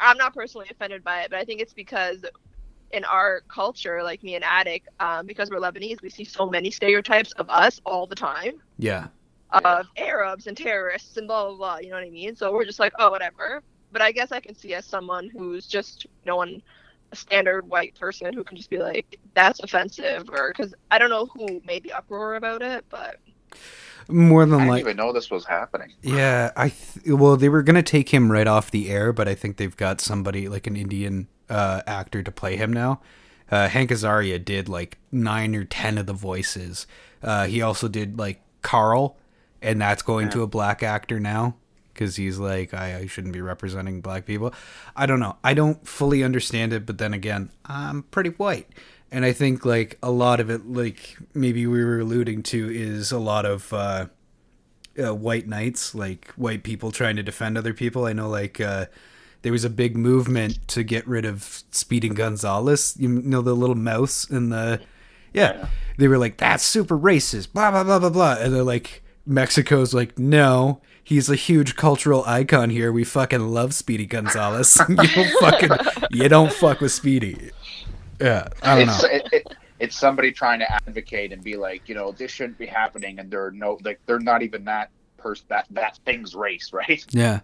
[0.00, 2.24] I'm not personally offended by it, but I think it's because
[2.90, 6.70] in our culture, like me and Attic, um, because we're Lebanese, we see so many
[6.70, 9.08] stereotypes of us all the time Yeah.
[9.50, 11.78] Of Arabs and terrorists and blah blah blah.
[11.78, 12.36] You know what I mean?
[12.36, 13.62] So we're just like, oh, whatever.
[13.92, 16.62] But I guess I can see as someone who's just you know one
[17.12, 21.10] a standard white person who can just be like, that's offensive, or because I don't
[21.10, 23.16] know who made the uproar about it, but
[24.08, 25.92] More than I than didn't like even know this was happening.
[26.02, 29.34] Yeah, I th- well, they were gonna take him right off the air, but I
[29.34, 33.00] think they've got somebody like an Indian uh, actor to play him now.
[33.50, 36.86] Uh, Hank Azaria did like nine or ten of the voices.
[37.22, 39.16] Uh, he also did like Carl,
[39.62, 41.56] and that's going to a black actor now
[41.92, 44.54] because he's like, I, I shouldn't be representing black people.
[44.94, 45.36] I don't know.
[45.42, 48.68] I don't fully understand it, but then again, I'm pretty white.
[49.10, 53.10] And I think like a lot of it, like maybe we were alluding to, is
[53.10, 54.06] a lot of uh,
[55.02, 58.04] uh, white knights, like white people trying to defend other people.
[58.04, 58.86] I know, like uh,
[59.42, 62.96] there was a big movement to get rid of Speedy Gonzales.
[62.96, 64.80] You know the little mouse in the
[65.32, 65.68] yeah.
[65.96, 68.36] They were like, "That's super racist." Blah blah blah blah blah.
[68.38, 72.90] And they're like, Mexico's like, "No, he's a huge cultural icon here.
[72.90, 74.80] We fucking love Speedy Gonzales.
[74.88, 75.70] you don't fucking
[76.10, 77.50] you don't fuck with Speedy."
[78.20, 79.08] Yeah, I don't it's, know.
[79.10, 82.66] It, it, it's somebody trying to advocate and be like, you know, this shouldn't be
[82.66, 87.04] happening, and they're no, like, they're not even that person, that that thing's race, right?
[87.10, 87.40] Yeah,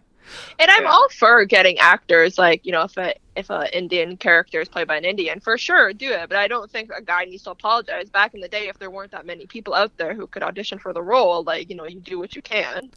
[0.58, 0.90] And I'm Yeah.
[0.90, 4.86] all for getting actors like you know if a if a Indian character is played
[4.88, 7.50] by an Indian for sure do it, but I don't think a guy needs to
[7.50, 8.08] apologize.
[8.10, 10.78] Back in the day, if there weren't that many people out there who could audition
[10.78, 12.90] for the role, like you know you do what you can.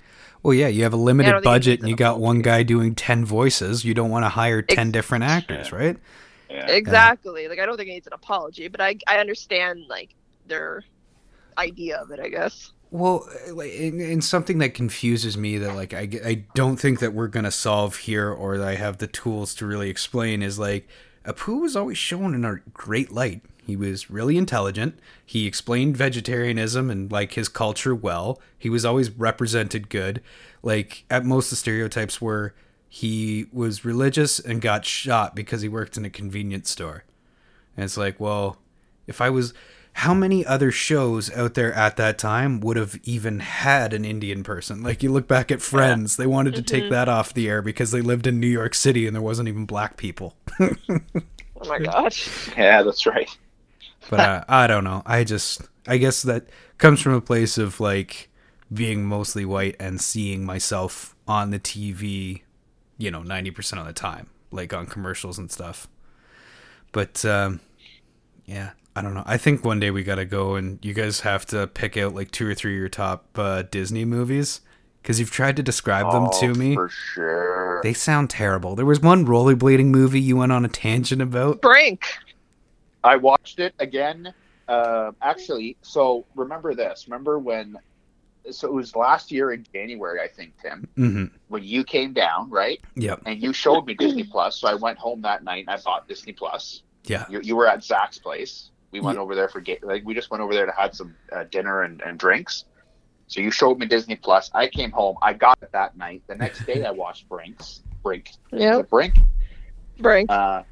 [0.43, 2.61] Well, yeah, you have a limited don't think it budget and you got one guy
[2.63, 3.83] doing 10 voices.
[3.83, 5.75] You don't want to hire 10 Ex- different actors, Yeah.
[5.77, 5.97] right?
[6.49, 6.67] Yeah.
[6.67, 7.47] Exactly.
[7.47, 10.13] Like I don't think it needs an apology, but I I understand like
[10.45, 10.83] their
[11.57, 12.19] idea of it.
[12.19, 12.71] I guess.
[12.89, 17.51] Well, and something that confuses me that like I, I don't think that we're gonna
[17.51, 20.87] solve here, or that I have the tools to really explain, is like
[21.25, 23.41] Apu was always shown in a great light.
[23.65, 24.97] He was really intelligent.
[25.25, 28.39] He explained vegetarianism and like his culture well.
[28.57, 30.21] He was always represented good.
[30.63, 32.53] Like at most, the stereotypes were
[32.87, 37.03] he was religious and got shot because he worked in a convenience store.
[37.75, 38.57] And it's like, well,
[39.05, 39.53] if I was,
[39.97, 44.43] how many other shows out there at that time would have even had an Indian
[44.43, 44.83] person?
[44.83, 47.89] Like you look back at Friends, they wanted to take that off the air because
[47.89, 50.35] they lived in New York City and there wasn't even black people.
[50.59, 52.29] Oh my gosh.
[52.57, 53.27] Yeah, that's right.
[54.11, 55.01] But uh, I don't know.
[55.03, 56.45] I just, I guess that
[56.77, 58.29] comes from a place of like
[58.71, 62.43] being mostly white and seeing myself on the TV,
[62.99, 65.87] you know, 90% of the time, like on commercials and stuff.
[66.91, 67.61] But um,
[68.45, 69.23] yeah, I don't know.
[69.25, 72.15] I think one day we got to go and you guys have to pick out
[72.15, 74.61] like two or three of your top uh, Disney movies
[75.01, 76.73] because you've tried to describe them Oh, to me.
[76.73, 77.79] for sure.
[77.83, 78.75] They sound terrible.
[78.75, 81.61] There was one rollerblading movie you went on a tangent about.
[81.61, 82.05] Brink.
[83.03, 84.33] I watched it again.
[84.67, 87.05] Uh, actually, so remember this.
[87.07, 87.77] Remember when?
[88.49, 91.25] So it was last year in January, I think, Tim, Mm-hmm.
[91.49, 92.79] when you came down, right?
[92.95, 93.21] Yep.
[93.25, 94.57] And you showed me Disney Plus.
[94.59, 96.81] So I went home that night and I bought Disney Plus.
[97.05, 97.25] Yeah.
[97.29, 98.71] You, you were at Zach's place.
[98.91, 99.21] We went Yeah.
[99.21, 101.83] over there for ga- like we just went over there to have some uh, dinner
[101.83, 102.65] and, and drinks.
[103.27, 104.49] So you showed me Disney Plus.
[104.53, 105.17] I came home.
[105.21, 106.23] I got it that night.
[106.27, 107.81] The next day, I watched Brinks.
[108.01, 108.29] Brink.
[108.53, 108.79] Is Yep.
[108.79, 109.15] it Brink?
[109.99, 110.31] Brink.
[110.31, 110.63] Uh,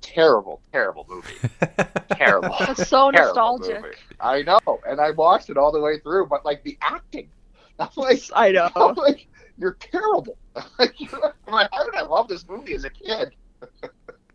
[0.00, 1.34] terrible, terrible movie.
[2.12, 2.54] terrible.
[2.60, 3.82] That's so terrible nostalgic.
[3.82, 3.94] movie.
[4.20, 7.28] I know, and I watched it all the way through, but like the acting,
[7.80, 8.70] I'm like, I know.
[8.76, 9.26] I'm like,
[9.58, 10.36] you're terrible.
[10.54, 10.78] I'm
[11.48, 13.34] like, how did I love this movie as a kid?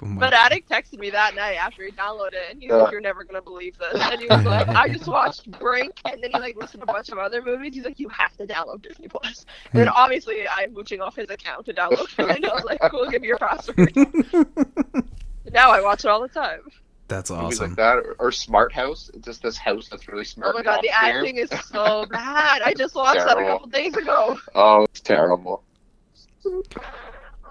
[0.02, 2.92] Oh But Attic texted me that night after he downloaded it, and he was like,
[2.92, 6.32] "You're never gonna believe this." And he was like, "I just watched Brink," and then
[6.32, 7.76] he like listened to a bunch of other movies.
[7.76, 11.30] He's like, "You have to download Disney Plus." And then obviously I'm mooching off his
[11.30, 13.94] account to download it, and I was like, "Cool, give me your password."
[15.52, 16.62] Now I watch it all the time.
[17.08, 17.70] That's movies awesome.
[17.70, 19.10] like that, or, or Smart House.
[19.22, 20.54] Just this house that's really smart.
[20.54, 21.18] Oh my god, the and upstairs.
[21.18, 22.62] acting is so bad.
[22.62, 24.38] I just watched that a couple days ago.
[24.54, 25.64] Oh, it's terrible.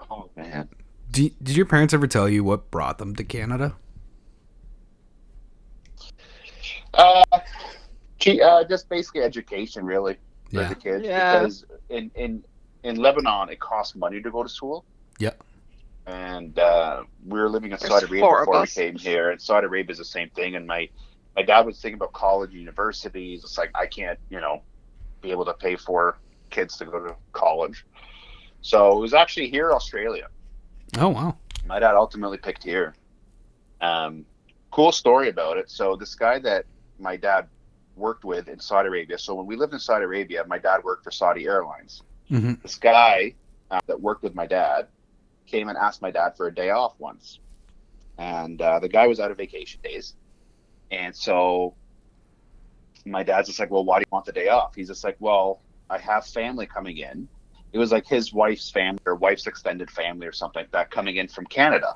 [0.09, 0.69] Oh man.
[1.11, 3.75] Do, did your parents ever tell you what brought them to Canada?
[6.93, 7.23] Uh,
[8.19, 10.15] gee, uh, just basically education, really,
[10.51, 10.69] for Yeah.
[10.69, 11.05] the kids.
[11.05, 11.39] Yeah.
[11.39, 12.43] Because in in
[12.83, 14.85] in Lebanon, it costs money to go to school.
[15.19, 15.43] Yep.
[16.07, 19.67] And uh, we were living in There's Saudi Arabia before we came here, and Saudi
[19.67, 20.55] Arabia is the same thing.
[20.55, 20.89] And my
[21.35, 23.43] my dad was thinking about college, universities.
[23.43, 24.61] It's like I can't, you know,
[25.21, 26.17] be able to pay for
[26.49, 27.85] kids to go to college.
[28.61, 30.27] So it was actually here, Australia.
[30.97, 31.37] Oh wow.
[31.65, 32.95] my dad ultimately picked here.
[33.81, 34.25] Um,
[34.71, 35.69] cool story about it.
[35.69, 36.65] So this guy that
[36.99, 37.47] my dad
[37.95, 39.17] worked with in Saudi Arabia.
[39.17, 42.01] So when we lived in Saudi Arabia, my dad worked for Saudi Airlines.
[42.27, 43.35] hmm This guy
[43.71, 44.87] uh, that worked with my dad
[45.47, 47.39] came and asked my dad for a day off once,
[48.17, 50.15] and uh, the guy was out of vacation days,
[50.91, 51.75] and so
[53.05, 55.17] my dad's just like, "Well, why do you want the day off?" He's just like,
[55.19, 57.29] "Well, I have family coming in."
[57.71, 61.17] It was like his wife's family or wife's extended family or something like that coming
[61.17, 61.95] in from Canada.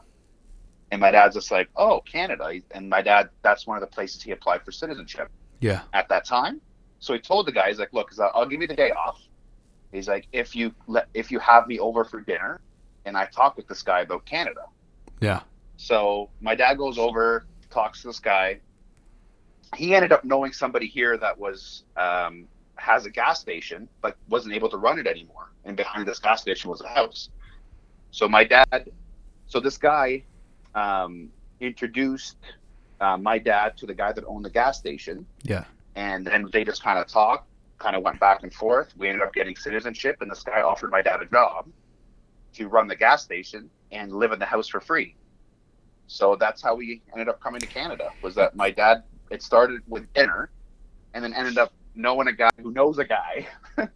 [0.92, 2.54] And my dad's just like, oh, Canada.
[2.72, 5.82] And my dad, that's one of the places he applied for citizenship Yeah.
[5.94, 6.62] at that time.
[7.00, 9.20] So he told the guy, he's like, look, I'll give you the day off.
[9.92, 12.62] He's like, if you let, if you have me over for dinner,
[13.06, 14.66] and I talk with this guy about Canada.
[15.20, 15.42] Yeah.
[15.78, 18.60] So my dad goes over, talks to this guy.
[19.76, 24.54] He ended up knowing somebody here that was um, has a gas station, but wasn't
[24.56, 25.52] able to run it anymore.
[25.66, 27.30] And behind this gas station was a house.
[28.12, 28.90] So my dad,
[29.48, 30.24] so this guy
[30.76, 32.38] um, introduced
[33.00, 35.66] uh, my dad to the guy that owned the gas station Yeah.
[35.96, 37.48] and then they just kind of talked,
[37.80, 38.94] kind of went back and forth.
[38.98, 41.68] We ended up getting citizenship, and this guy offered my dad a job
[42.54, 45.16] to run the gas station and live in the house for free.
[46.08, 48.10] So that's how we ended up coming to Canada.
[48.22, 49.04] Was that my dad?
[49.32, 50.50] It started with dinner,
[51.14, 53.48] and then ended up knowing a guy who knows a guy.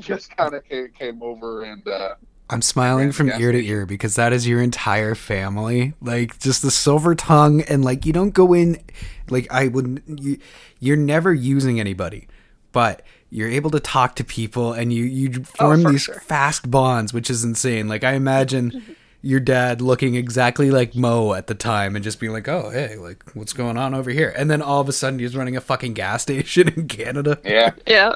[0.00, 2.14] just kind of came, came over and uh,
[2.50, 5.94] I'm smiling from ear to ear because that is your entire family.
[6.00, 8.82] Like just the silver tongue and like you don't go in
[9.30, 10.38] like I wouldn't you
[10.78, 12.28] you're never using anybody,
[12.72, 16.20] but you're able to talk to people and you you form for these sure.
[16.20, 17.88] fast bonds, which is insane.
[17.88, 22.32] Like I imagine your dad looking exactly like Mo at the time and just being
[22.32, 25.18] like, "Oh, hey, like what's going on over here?" And then all of a sudden
[25.18, 27.38] he's running a fucking gas station in Canada.
[27.44, 28.12] yeah, Yeah.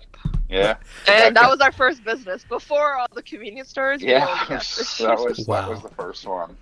[0.48, 2.44] yeah, And that was our first business.
[2.44, 4.26] Before all the convenience stores, yeah.
[4.28, 5.06] owned a gas station.
[5.16, 6.56] that was that was the first one.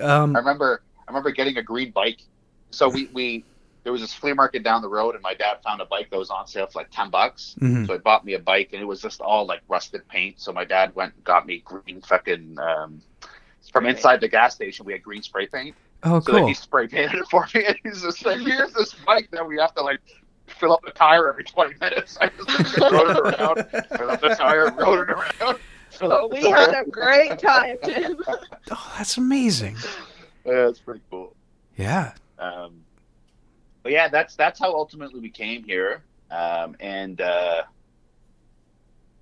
[0.00, 2.20] Um I remember I remember getting a green bike.
[2.70, 3.44] So we, we
[3.84, 6.18] there was this flea market down the road and my dad found a bike that
[6.18, 7.54] was on sale for like ten bucks.
[7.60, 7.86] mhm.
[7.86, 10.40] So he bought me a bike and it was just all like rusted paint.
[10.40, 13.00] So my dad went and got me green fucking um
[13.72, 15.74] from Spray inside the gas station we had green spray paint.
[16.02, 16.48] Oh, So then cool.
[16.48, 19.56] he spray painted it for me and he's just like, Here's this bike that we
[19.58, 20.00] have to like
[20.46, 22.16] fill up the tire every twenty minutes.
[22.20, 25.58] I just rode it around, fill up the tire, rode it around.
[25.90, 28.18] fill So we had a great time, Tim.
[28.70, 29.76] Oh, that's amazing.
[30.44, 31.34] Yeah, it's pretty cool.
[31.76, 32.12] Yeah.
[32.38, 32.82] Um,
[33.82, 37.62] but yeah, that's that's how ultimately we came here, um, and uh,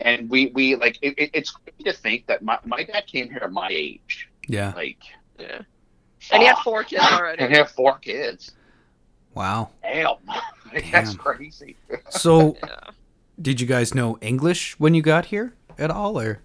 [0.00, 3.28] and we we like it, it, it's crazy to think that my, my dad came
[3.30, 4.72] here at my age, Yeah.
[4.74, 4.98] like,
[5.38, 5.61] Yeah.
[6.33, 7.42] And he had four kids already.
[7.42, 8.52] and he had four kids.
[9.35, 9.70] Wow.
[9.83, 10.14] Damn,
[10.72, 11.76] Like, that's crazy.
[12.11, 12.90] So, Yeah.
[13.40, 16.40] did you guys know English when you got here at all, or?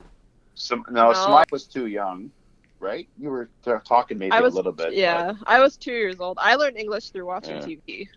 [0.56, 1.14] Some no, No.
[1.14, 2.32] Smite was too young,
[2.80, 3.08] right?
[3.18, 4.88] You were t- talking maybe was a little bit.
[4.88, 6.38] but- Yeah, I was two years old.
[6.42, 7.62] I learned English through watching Yeah.
[7.62, 8.10] TV.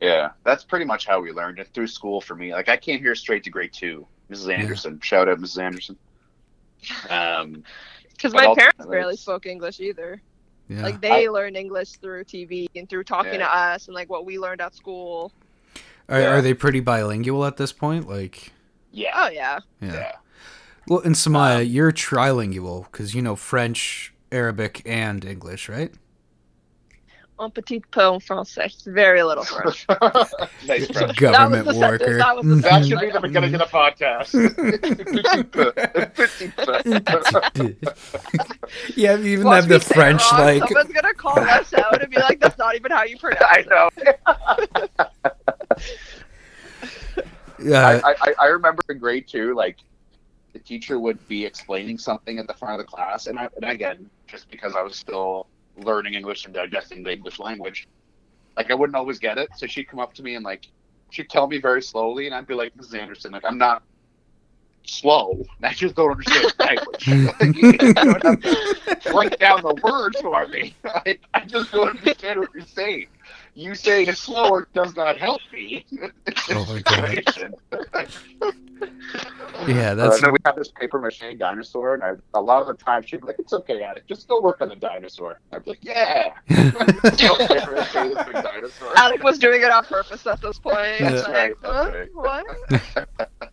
[0.00, 2.52] Yeah, that's pretty much how we learned it through school for me.
[2.52, 4.06] Like I came here straight to grade two.
[4.30, 4.52] Mrs.
[4.56, 5.62] Anderson, shout out Mrs.
[5.62, 5.98] Anderson.
[7.10, 7.62] Um,
[8.22, 10.22] Because my parents ultimately barely spoke English either.
[10.68, 10.82] Yeah.
[10.82, 13.48] Like they learned English through TV and through talking Yeah.
[13.48, 15.32] to us and like what we learned at school.
[16.08, 16.28] are, yeah.
[16.28, 18.08] are they pretty bilingual at this point?
[18.08, 18.52] Like,
[18.92, 19.58] yeah, Oh yeah.
[19.80, 19.92] yeah.
[19.92, 20.12] yeah.
[20.88, 25.92] Well, in Samaya, Um, you're trilingual because you know French, Arabic, and English, right?
[27.42, 28.70] Un petit peu en français.
[28.86, 29.84] Very little French.
[30.68, 31.16] nice, French.
[31.16, 31.98] Government that was the worker.
[31.98, 32.62] sentence, that was.
[32.62, 34.30] That should be the beginning of the podcast.
[38.96, 40.62] yeah, even Watch have the me say it French wrong, like.
[40.62, 43.64] someone's gonna call us out and be like, "That's not even how you pronounce I
[43.68, 43.90] know.
[47.58, 49.78] Yeah, I, I, I remember in grade two, like
[50.52, 53.64] the teacher would be explaining something at the front of the class, and, I, and
[53.64, 57.88] again, just because I was still learning English and digesting the English language,
[58.56, 59.48] like I wouldn't always get it.
[59.56, 60.66] So she'd come up to me and like
[61.10, 62.98] she'd tell me very slowly, and I'd be like, "Mrs.
[62.98, 63.82] Anderson, like I'm not,
[64.84, 65.44] slow.
[65.62, 67.04] I just don't understand language.
[69.02, 70.74] to break down the words for me.
[70.84, 73.06] I, I just don't understand what you're saying.
[73.54, 75.84] You saying it slower does not help me.
[76.50, 77.08] Oh my God.
[77.08, 77.54] Situation.
[79.68, 82.66] Yeah, Uh, that's no, we have this paper mache dinosaur, and I, a lot of
[82.66, 85.64] the time she'd be like, "It's okay, Attic, just go work on the dinosaur." I'd
[85.64, 87.92] be like, "Yeah." Go paper mache
[88.42, 88.96] dinosaur.
[88.98, 90.98] Alec was doing it on purpose at this point.
[90.98, 91.90] That's It's right, like, huh?
[91.92, 92.46] that's What?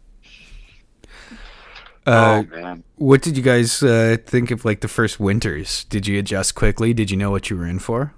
[2.08, 2.84] uh, oh man.
[2.96, 5.84] what did you guys uh, think of like the first winters?
[5.86, 6.94] Did you adjust quickly?
[6.94, 8.14] Did you know what you were in for?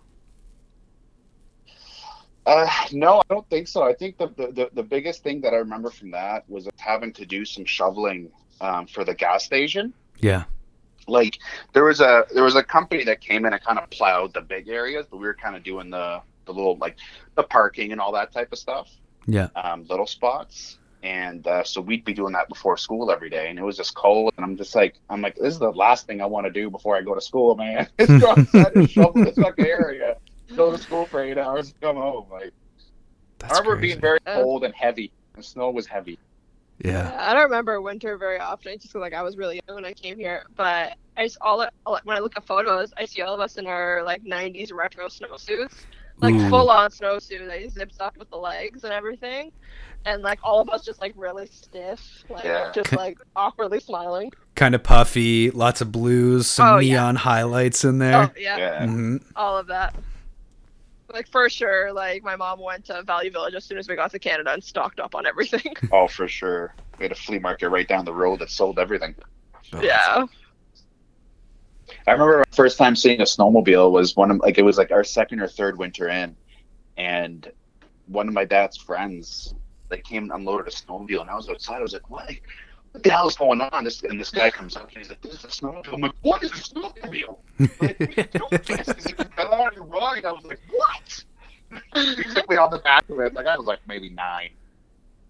[2.45, 3.83] Uh, no, I don't think so.
[3.83, 7.25] I think the, the, the, biggest thing that I remember from that was having to
[7.25, 9.93] do some shoveling um, for the gas station.
[10.19, 10.45] Yeah.
[11.07, 11.37] Like
[11.73, 14.41] there was a there was a company that came in and kind of plowed the
[14.41, 16.97] big areas, but we were kind of doing the the little like
[17.35, 18.89] the parking and all that type of stuff,
[19.27, 19.47] Yeah.
[19.55, 20.77] um, little spots.
[21.03, 23.95] And uh, so we'd be doing that before school every day, and it was just
[23.95, 24.33] cold.
[24.37, 26.69] And I'm just like, I'm like, this is the last thing I want to do
[26.69, 27.87] before I go to school, man.
[27.97, 30.17] It's go outside and shovel this fucking area,
[30.55, 32.25] go to school for eight hours, and come home.
[32.31, 32.51] Like
[33.39, 33.87] That's I remember crazy.
[33.93, 35.11] being very Uh, cold and heavy.
[35.35, 36.17] The snow was heavy.
[36.83, 37.11] Yeah.
[37.19, 39.93] I don't remember winter very often, just 'cause, like I was really young when I
[39.93, 40.43] came here.
[40.55, 43.57] But I just all, all when I look at photos, I see all of us
[43.57, 45.85] in our like '90s retro snowsuits,
[46.19, 46.49] like Ooh.
[46.49, 49.51] full on snowsuit, like zips up with the legs and everything,
[50.05, 52.71] and like all of us just like really stiff, like Yeah.
[52.73, 54.31] just like awkwardly smiling.
[54.55, 56.95] Kind of puffy, lots of blues, some Oh, yeah.
[56.95, 58.33] neon highlights in Oh there.
[58.37, 58.85] yeah, Yeah.
[58.87, 59.95] hmm all of that.
[61.13, 64.11] Like for sure, like my mom went to Value Village as soon as we got
[64.11, 65.73] to Canada and stocked up on everything.
[65.91, 66.73] Oh, for sure.
[66.97, 69.15] We had a flea market right down the road that sold everything.
[69.73, 69.81] Oh.
[69.81, 70.25] yeah.
[72.07, 74.91] I remember my first time seeing a snowmobile was one of like it was like
[74.91, 76.35] our second or third winter in,
[76.97, 77.51] and
[78.07, 79.53] one of my dad's friends
[79.89, 81.77] they came and unloaded a snowmobile, and I was outside.
[81.77, 82.31] I was like, "What?
[82.91, 85.21] What the hell is going on?" This and this guy comes up and he's like,
[85.21, 88.85] "This is a snowmobile." I'm like, "What is a snowmobile?" Like, "What are you doing
[88.85, 91.23] this?" He's like, "I to ride." I was like, "What?"
[91.93, 93.33] he took me on the back of it.
[93.33, 94.49] Like I was like maybe nine.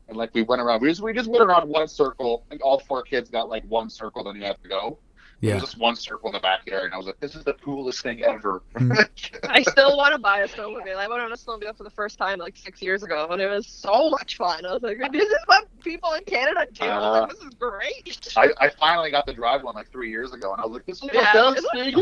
[0.07, 2.43] And like we went around, we just we just went around one circle.
[2.49, 4.97] Like all four kids got like one circle, then you have to go.
[5.41, 5.55] There Yeah.
[5.55, 8.01] was just one circle in the backyard, and I was like, "This is the coolest
[8.03, 9.09] thing ever." Mm.
[9.49, 10.95] I still want to buy a snowmobile.
[10.95, 13.49] I went on a snowmobile for the first time like six years ago, and it
[13.49, 14.63] was so much fun.
[14.67, 16.85] I was like, "This is what people in Canada do.
[16.85, 19.91] I was like, uh, this is great." I, I finally got to drive one like
[19.91, 21.17] three years ago, and I was like, "This is the
[21.53, 21.95] best thing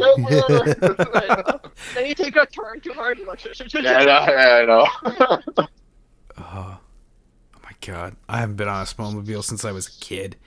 [1.32, 1.62] ever."
[1.96, 4.26] then you take a turn too hard, and like, yeah, I know.
[4.28, 5.68] Yeah, I know.
[6.38, 6.78] Oh,
[7.56, 8.16] oh my god!
[8.30, 10.38] I haven't been on a snowmobile since I was a kid.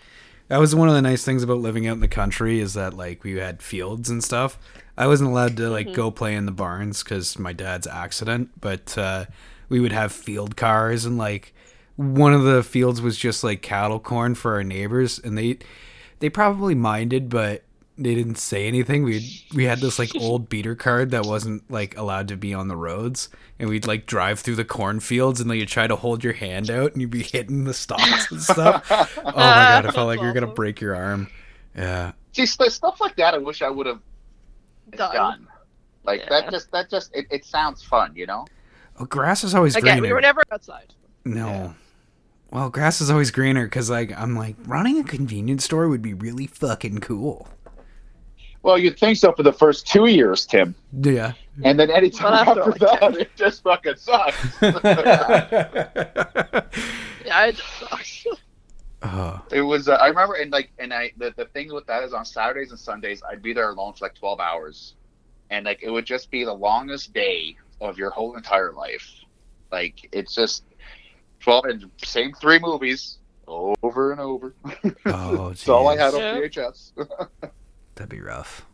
[0.53, 2.93] That was one of the nice things about living out in the country is that
[2.93, 4.59] like we had fields and stuff.
[4.99, 8.99] I wasn't allowed to like go play in the barns because my dad's accident, but
[8.99, 9.25] uh,
[9.71, 11.55] we would have field cars and like
[11.97, 15.57] one of the fields was just like cattle corn for our neighbors, and they
[16.19, 17.63] they probably minded, but
[18.03, 19.03] they didn't say anything.
[19.05, 22.69] We we had this like old beater card that wasn't like allowed to be on
[22.69, 26.23] the roads, and we'd like drive through the cornfields, and like you try to hold
[26.25, 28.87] your hand out, and you'd be hitting the stalks and stuff.
[28.91, 31.29] oh my god, I felt like you were gonna break your arm.
[31.77, 34.01] Yeah, See, st- stuff like that, I wish I would have
[34.91, 35.15] Done.
[35.15, 35.49] done.
[36.05, 36.29] Like Yeah.
[36.29, 38.47] that, just that just it, it sounds fun, you know.
[39.01, 40.09] oh, grass is always Again, greener.
[40.09, 40.93] we were never outside.
[41.25, 41.47] no.
[41.47, 41.73] Yeah.
[42.51, 46.13] Well, grass is always greener because like I'm like running a convenience store would be
[46.13, 47.49] really fucking cool.
[48.63, 51.33] Well, you'd think so for the first two years, Tim, Yeah.
[51.65, 54.37] and then anytime Well, after after that, it just fucking sucks.
[57.25, 58.27] Yeah, it just sucks.
[59.03, 59.89] oh, It was.
[59.89, 62.71] Uh, I remember, and like, and I the, the thing with that is on Saturdays
[62.71, 64.95] and Sundays, I'd be there alone for like twelve hours,
[65.51, 69.09] and like it would just be the longest day of your whole entire life.
[69.71, 70.65] Like it's just
[71.41, 74.55] twelve and same three movies over and over.
[75.07, 76.93] oh, That's all I had on VHS.
[78.03, 78.67] That'd be rough.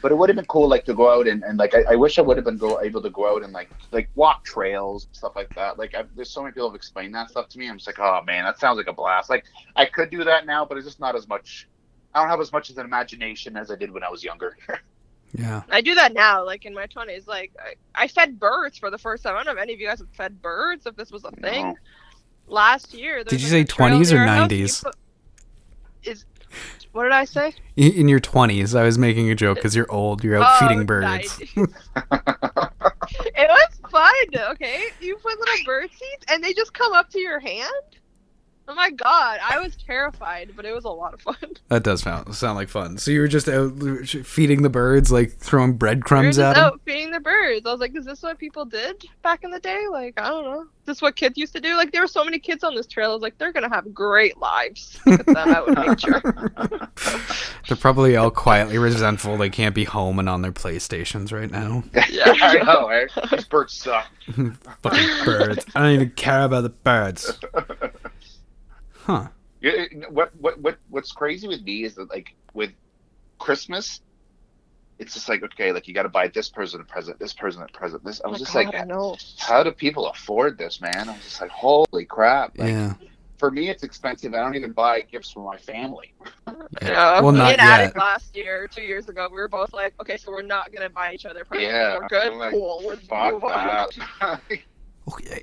[0.00, 1.96] but it would have been cool, like to go out and, and like I, I
[1.96, 5.04] wish I would have been go able to go out and like like walk trails
[5.04, 5.78] and stuff like that.
[5.78, 7.68] Like I, there's so many people have explained that stuff to me.
[7.68, 9.28] I'm just like, oh man, that sounds like a blast.
[9.28, 9.44] Like
[9.76, 11.68] I could do that now, but it's just not as much.
[12.14, 14.56] I don't have as much as an imagination as I did when I was younger.
[15.36, 15.62] Yeah.
[15.68, 17.26] I do that now, like in my twenties.
[17.26, 17.74] Like I,
[18.04, 19.34] I fed birds for the first time.
[19.34, 20.86] I don't know if any of you guys have fed birds.
[20.86, 21.74] If this was a thing No.
[22.46, 23.24] last year.
[23.24, 24.84] Did you like, say 20s or near our house, you 90s?
[24.84, 24.94] put-
[26.04, 26.24] Is
[26.92, 27.54] what did I say?
[27.76, 30.22] In in your 20s, I was making a joke because you're old.
[30.24, 31.40] You're out Oh, feeding birds.
[31.56, 34.12] it was fun.
[34.52, 37.70] Okay, you put little bird seeds, and they just come up to your hand.
[38.66, 41.36] Oh my god, I was terrified, but it was a lot of fun.
[41.68, 42.98] That does sound sound like fun.
[42.98, 43.72] So you were just out
[44.24, 46.64] feeding the birds, like throwing breadcrumbs just at them.
[46.64, 47.66] out feeding the birds.
[47.66, 49.86] I was like, is this what people did back in the day?
[49.90, 50.60] Like, I don't know.
[50.62, 51.76] Is this what kids used to do?
[51.76, 53.10] Like, there were so many kids on this trail.
[53.10, 55.00] I was like, they're gonna have great lives.
[55.06, 56.52] Look at them out in nature.
[57.66, 59.36] They're probably all quietly resentful.
[59.36, 61.82] They can't be home and on their PlayStations right now.
[62.10, 62.34] Yeah.
[62.40, 63.10] I know, right?
[63.30, 64.06] These birds suck.
[64.82, 65.64] Fucking birds.
[65.74, 67.32] I don't even care about the birds.
[69.04, 69.28] Huh.
[69.60, 72.70] Yeah, What what what what's crazy with me is that like with
[73.38, 74.00] Christmas,
[74.98, 77.62] it's just like okay, like you got to buy this person a present, this person
[77.62, 78.02] a present.
[78.04, 79.16] This I Oh was my just God, like, I know.
[79.38, 81.08] how do people afford this, man?
[81.08, 82.56] I was just like, holy crap!
[82.58, 82.94] Like, Yeah.
[83.38, 84.32] For me, it's expensive.
[84.32, 86.14] I don't even buy gifts for my family.
[86.80, 87.20] Yeah.
[87.20, 87.96] Well, Me not and Attic yet.
[87.96, 91.12] last year, two years ago, we were both like, okay, so we're not gonna buy
[91.12, 91.70] each other presents.
[91.72, 92.32] Yeah, We're good.
[92.32, 92.80] Like, cool.
[92.84, 94.40] We're Fuck move that.
[95.12, 95.42] Okay.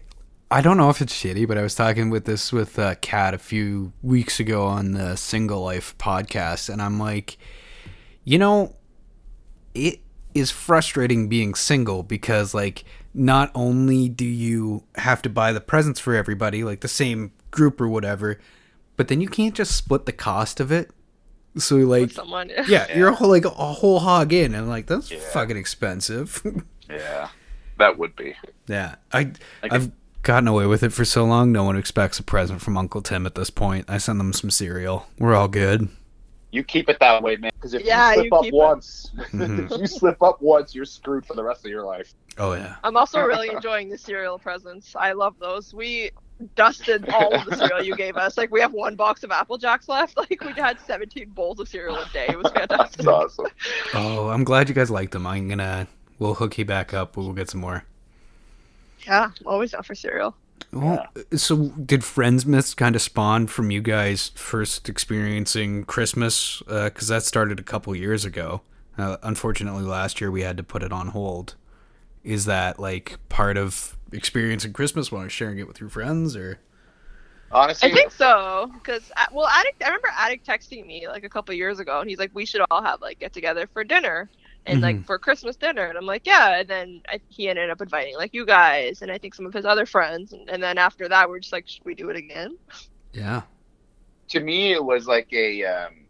[0.54, 3.34] I don't know if it's shitty, but I was talking with this with uh, Kat
[3.34, 7.38] a few weeks ago on the Single Life podcast, and I'm like,
[8.26, 8.76] you know,
[9.74, 10.02] it
[10.34, 12.84] is frustrating being single because, like,
[13.14, 17.80] not only do you have to buy the presents for everybody, like the same group
[17.80, 18.38] or whatever,
[18.98, 20.92] but then you can't just split the cost of it.
[21.58, 22.52] So, like, With someone.
[22.68, 25.20] yeah, you're a whole, like a whole hog in, and like that's Yeah.
[25.32, 26.42] fucking expensive.
[26.90, 27.30] yeah,
[27.78, 28.36] that would be.
[28.68, 29.32] Yeah, I
[29.64, 29.92] Like I've
[30.24, 31.52] gotten away with it for so long.
[31.52, 33.86] No one expects a present from Uncle Tim at this point.
[33.90, 35.08] I send them some cereal.
[35.20, 35.90] We're all good.
[36.52, 37.52] You keep it that way, man.
[37.56, 38.58] Because if Yeah, you slip you up keep it.
[38.58, 39.72] once, Mhm.
[39.72, 42.14] if you slip up once, you're screwed for the rest of your life.
[42.38, 42.76] Oh yeah.
[42.84, 44.94] I'm also really enjoying the cereal presents.
[44.96, 45.74] I love those.
[45.74, 46.12] We
[46.56, 48.38] dusted all of the cereal you gave us.
[48.38, 50.18] Like we have one box of Apple Jacks left.
[50.18, 52.26] Like we had 17 bowls of cereal a day.
[52.28, 52.98] It was fantastic.
[52.98, 53.46] That's awesome.
[53.94, 55.26] Oh, I'm glad you guys liked them.
[55.26, 55.88] I'm gonna
[56.20, 57.16] we'll hook you back up.
[57.16, 57.86] We'll get some more.
[59.06, 60.36] Yeah, always down for cereal.
[60.72, 66.62] Well, so did Friendsmas kind of spawn from you guys first experiencing Christmas?
[66.68, 68.62] Because that started a couple years ago.
[68.98, 71.56] Uh, unfortunately, last year we had to put it on hold.
[72.24, 76.60] Is that like part of experiencing Christmas when you're sharing it with your friends, or?
[77.52, 79.84] Honestly, I think so, because well, Addict.
[79.84, 82.62] I remember Addict texting me like a couple years ago, and he's like, "We should
[82.72, 84.30] all have like get together for dinner."
[84.66, 86.60] And like for Christmas dinner, and I'm like, yeah.
[86.60, 89.54] And then I, he ended up inviting like you guys, and I think some of
[89.54, 90.34] his other friends.
[90.34, 92.58] And, and then after that, we're just like, should we do it again?
[93.14, 93.42] Yeah.
[94.30, 95.64] to me, it was like a.
[95.66, 96.06] Um,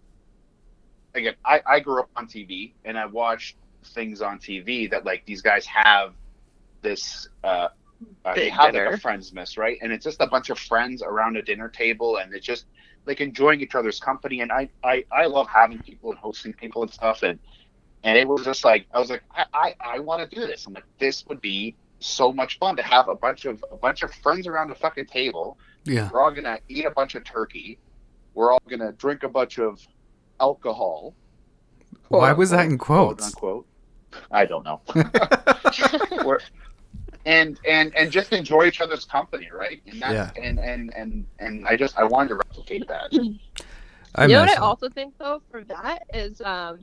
[1.15, 5.25] again, I, I grew up on TV and I watched things on TV that like
[5.25, 6.13] these guys have
[6.81, 7.27] this.
[7.43, 7.69] Uh,
[8.25, 9.77] uh, they Big have like a friends miss, right?
[9.81, 12.65] And it's just a bunch of friends around a dinner table, and it's just
[13.05, 14.41] like enjoying each other's company.
[14.41, 17.23] And I, I, I love having people and hosting people and stuff.
[17.23, 17.39] And
[18.03, 20.65] and it was just like I was like I, I, I want to do this.
[20.65, 24.03] I'm like this would be so much fun to have a bunch of a bunch
[24.03, 25.57] of friends around a fucking table.
[25.85, 26.09] Yeah.
[26.11, 27.79] We're all gonna eat a bunch of turkey.
[28.33, 29.79] We're all gonna drink a bunch of
[30.39, 31.13] alcohol.
[32.09, 33.25] Why was that in Quote quotes?
[33.27, 33.67] unquote.
[34.31, 34.81] I don't know.
[37.25, 39.79] And and and just enjoy each other's company, right?
[39.85, 40.31] And that, Yeah.
[40.41, 43.11] And and and and I just I wanted to replicate that.
[44.15, 46.79] I you know what I also think though for that is um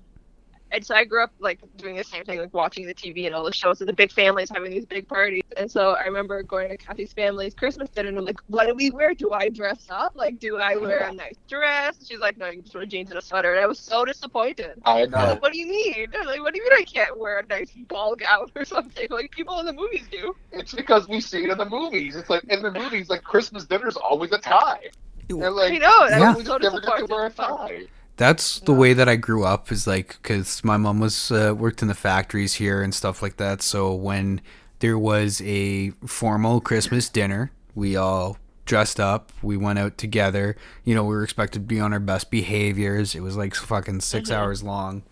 [0.70, 3.34] and so I grew up like doing the same thing, like watching the TV and
[3.34, 5.42] all the shows and the big families having these big parties.
[5.56, 8.74] And so I remember going to Kathy's family's Christmas dinner and I'm like, what do
[8.74, 9.14] we wear?
[9.14, 10.12] Do I dress up?
[10.14, 11.98] Like, do I wear a nice dress?
[11.98, 13.54] And she's like, no, you just wear jeans and a sweater.
[13.54, 14.80] And I was so disappointed.
[14.84, 15.18] I I know.
[15.18, 16.08] like, what do you mean?
[16.18, 19.06] I'm like, what do you mean I can't wear a nice ball gown or something?
[19.10, 20.34] Like people in the movies do.
[20.52, 22.16] It's because we see it in the movies.
[22.16, 24.90] It's like in the movies, like Christmas dinner is always a tie.
[25.30, 26.04] And like, I know.
[26.04, 27.88] And I was so we never get to disappointed.
[28.18, 29.72] That's the way that I grew up.
[29.72, 33.38] Is like because my mom was uh, worked in the factories here and stuff like
[33.38, 33.62] that.
[33.62, 34.40] So when
[34.80, 39.32] there was a formal Christmas dinner, we all dressed up.
[39.40, 40.56] We went out together.
[40.84, 43.14] You know, we were expected to be on our best behaviors.
[43.14, 45.02] It was like fucking 6 hours long.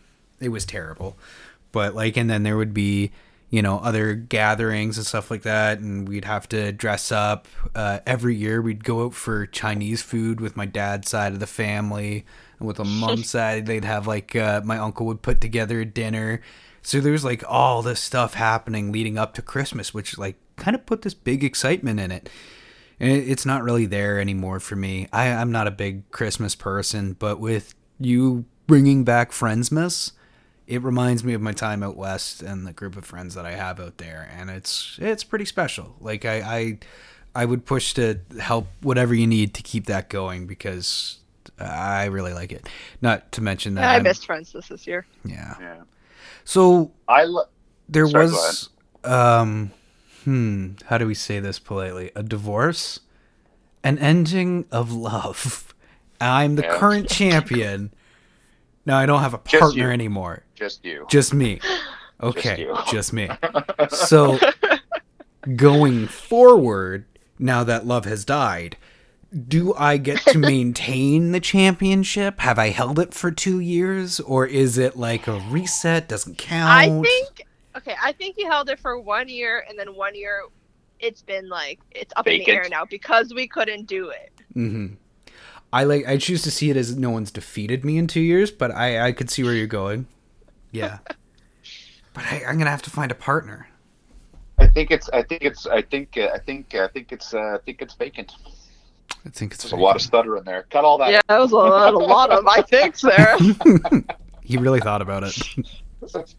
[0.41, 1.17] It was terrible.
[1.73, 3.13] But like, and then there would be
[3.49, 7.47] you know other gatherings and stuff like that and we'd have to dress up
[7.77, 11.47] uh, every year we'd go out for chinese food with my dad's side of the
[11.47, 12.25] family
[12.59, 15.85] and with the mom's side they'd have like uh, my uncle would put together a
[15.85, 16.41] dinner.
[16.83, 20.87] So there's like all this stuff happening leading up to christmas which like kind of
[20.87, 22.29] put this big excitement in it.
[22.99, 25.09] And it's not really there anymore for me.
[25.13, 30.13] I, i'm not a big christmas person but with you bringing back friendsmas
[30.67, 33.53] it reminds me of my time out west and the group of friends that I
[33.53, 35.95] have out there, and it's it's pretty special.
[36.01, 36.79] Like I I,
[37.35, 41.19] I would push to help whatever you need to keep that going because
[41.59, 42.69] I really like it.
[43.01, 45.07] Not to mention that Yeah, I missed friends this this year.
[45.25, 45.55] yeah.
[45.61, 45.83] Yeah.
[46.45, 47.47] So I lo-
[47.89, 48.69] there Sorry, was
[49.05, 49.71] um
[50.25, 53.01] hmm how do we say this politely a divorce
[53.85, 55.73] an ending of love.
[56.21, 56.79] I'm the Yeah.
[56.79, 57.93] current champion.
[58.85, 59.91] Now I don't have a partner you.
[59.93, 60.45] anymore.
[60.55, 61.07] Just you.
[61.09, 61.61] Just me.
[62.23, 62.75] Okay, you.
[62.91, 63.29] just me.
[63.91, 64.39] So
[65.55, 67.05] going forward,
[67.39, 68.77] now that love has died,
[69.37, 72.41] do I get to maintain the championship?
[72.41, 76.09] Have I held it for two years, or is it like a reset?
[76.09, 76.71] Doesn't count.
[76.71, 80.43] I think okay, I think you held it for one year and then one year
[80.99, 84.33] it's been like it's up in the air now because we couldn't do it.
[84.55, 84.95] Mm-hmm.
[85.73, 86.07] I like.
[86.07, 89.09] I choose to see it as no one's defeated me in two years, but I
[89.09, 90.07] I could see where you're going.
[90.71, 90.99] Yeah,
[92.15, 93.69] but I, I'm gonna have to find a partner.
[94.59, 95.09] I think it's.
[95.11, 95.67] I think it's.
[95.67, 96.17] I think.
[96.17, 96.75] Uh, I think.
[96.75, 97.35] I think it's.
[97.35, 98.33] Uh, I think it's vacant.
[99.27, 100.67] I think it's There's a lot of stutter in there.
[100.71, 101.11] Cut all that.
[101.11, 103.37] Yeah, that was a lot, a lot of my picks there.
[104.43, 105.37] he really thought about it.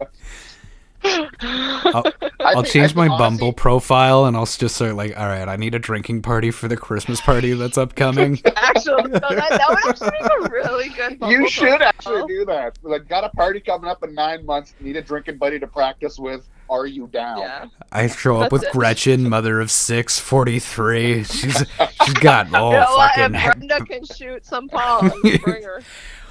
[1.04, 2.02] I
[2.40, 5.56] I'll think- change my honestly- Bumble profile and I'll just start like, all right, I
[5.56, 8.40] need a drinking party for the Christmas party that's upcoming.
[8.56, 11.18] Actually, no, that, that would actually be a really good.
[11.20, 12.78] Bumble You should actually do that.
[12.82, 14.74] Like, got a party coming up in nine months.
[14.80, 16.48] Need a drinking buddy to practice with.
[16.70, 17.38] Are you down?
[17.38, 17.66] Yeah.
[17.90, 18.72] I show up That's with it.
[18.72, 21.24] Gretchen, mother of six, 43.
[21.24, 21.64] She's
[22.04, 23.10] she's got oh you know what?
[23.18, 23.58] If fucking.
[23.60, 25.12] Brenda can shoot some palms,
[25.42, 25.82] bring her.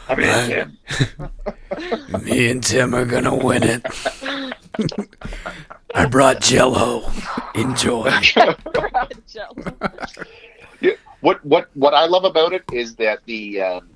[0.10, 3.86] I mean, Tim, Me and Tim are gonna win it.
[5.94, 7.12] I brought Jello.
[7.56, 8.10] Enjoy.
[8.22, 8.56] Jello.
[11.22, 13.90] What what what I love about it is that the um,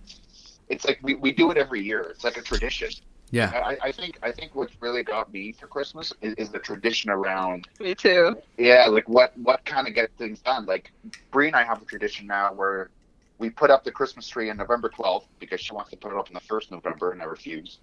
[0.70, 2.02] it's like we, we do it every year.
[2.10, 2.90] It's like a tradition.
[3.32, 3.50] Yeah.
[3.66, 7.10] I, I think I think what's really got me for Christmas is, is the tradition
[7.10, 8.36] around Me too.
[8.58, 10.66] yeah, like what what kind of get things done.
[10.66, 10.92] Like
[11.32, 12.90] Bree and I have a tradition now where
[13.38, 16.18] we put up the Christmas tree on November twelfth because she wants to put it
[16.18, 17.80] up on the first November and I refuse.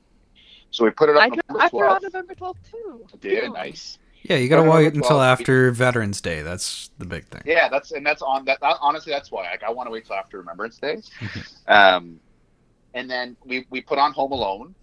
[0.70, 2.14] So we put it up I, November I threw out twelfth.
[2.14, 3.06] November 12th too.
[3.22, 3.98] Yeah, nice.
[4.24, 5.26] Yeah, you gotta November wait until 12th.
[5.26, 6.42] after Veterans Day.
[6.42, 7.40] That's the big thing.
[7.46, 8.60] Yeah, that's and that's on that.
[8.60, 9.44] that honestly, that's why.
[9.50, 10.96] Like, I want to wait till after Remembrance Day.
[11.20, 11.72] Mm-hmm.
[11.72, 12.20] um,
[12.94, 14.74] and then we we put on Home Alone.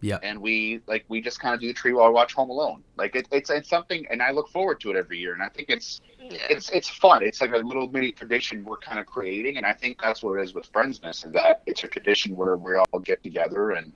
[0.00, 0.18] Yeah.
[0.22, 2.84] And we like we just kind of do the tree while I watch Home Alone.
[2.96, 5.32] Like it, it's it's something, and I look forward to it every year.
[5.32, 6.38] And I think it's Yeah.
[6.50, 7.22] it's it's fun.
[7.22, 10.38] It's like a little mini tradition we're kind of creating, and I think that's what
[10.38, 11.26] it is with Friendsmas.
[11.26, 13.92] Is that it's a tradition where we all get together, and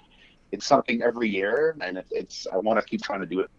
[0.50, 3.50] it's something every year, and it, it's I want to keep trying to do it.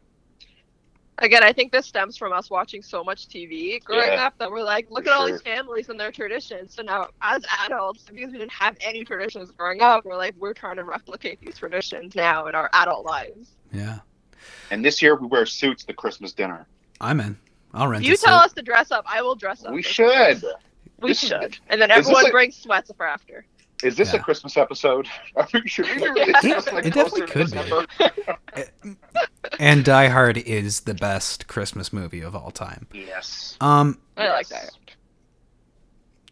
[1.19, 4.25] Again, I think this stems from us watching so much TV growing Yeah.
[4.25, 6.73] up that we're like, look For at all these families and their traditions.
[6.73, 10.53] So now, as adults, because we didn't have any traditions growing up, we're like, we're
[10.53, 13.51] trying to replicate these traditions now in our adult lives.
[13.71, 13.99] Yeah.
[14.71, 16.65] And this year we wear suits to Christmas dinner.
[16.99, 17.37] I'm in.
[17.75, 18.45] I'll rent If you a tell suit.
[18.45, 19.71] us to dress up, I will dress up.
[19.73, 20.11] We should.
[20.41, 20.53] Christmas.
[20.99, 21.57] We should.
[21.69, 23.45] And then everyone a- brings sweats for after.
[23.83, 24.19] Is this Yeah.
[24.19, 25.07] a Christmas episode?
[25.37, 26.09] I think should we Yeah.
[26.09, 28.95] release this like It definitely could be.
[29.59, 32.87] And Die Hard is the best Christmas movie of all time.
[32.93, 33.57] Yes.
[33.61, 34.71] Um, I like that.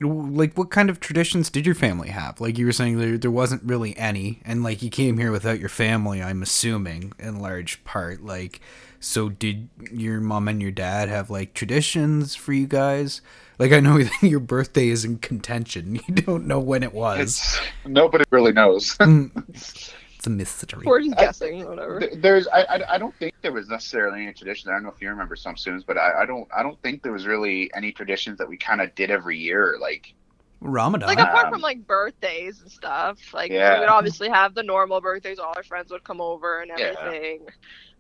[0.02, 3.30] like what kind of traditions did your family have like you were saying there, there
[3.30, 7.84] wasn't really any and like you came here without your family i'm assuming in large
[7.84, 8.60] part like
[9.00, 13.22] so did your mom and your dad have like traditions for you guys
[13.62, 17.60] like i know your birthday is in contention you don't know when it was It's
[17.86, 18.98] nobody really knows.
[19.00, 22.02] it's a mystery We're just I- guessing, whatever.
[22.16, 24.70] There's, I, I, I don't think there was necessarily any tradition.
[24.70, 27.02] I don't know if you remember some students, but I, I don't, I don't think
[27.02, 29.78] there was really any traditions that we kind of did every year.
[29.82, 30.14] Like,
[30.60, 33.74] ramadan Like apart Um, from like birthdays and stuff, like Yeah.
[33.74, 35.40] we would obviously have the normal birthdays.
[35.40, 36.94] All our friends would come over and Yeah.
[37.00, 37.48] everything.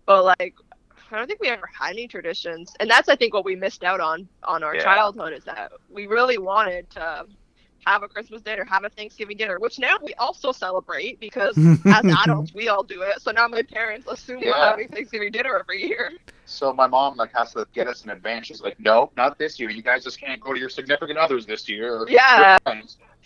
[0.05, 0.53] But like,
[1.11, 3.83] I don't think we ever had any traditions, and that's I think what we missed
[3.83, 4.83] out on on our Yeah.
[4.83, 7.25] childhood is that we really wanted to
[7.85, 12.05] have a Christmas dinner, have a Thanksgiving dinner, which now we also celebrate because as
[12.23, 13.19] adults we all do it.
[13.21, 14.69] So now my parents assume we're Yeah.
[14.69, 16.11] having Thanksgiving dinner every year.
[16.45, 18.47] so my mom like has to get us in advance.
[18.47, 19.69] She's like, no, not this year.
[19.71, 22.05] You guys just can't go to your significant others this year.
[22.07, 22.57] Yeah.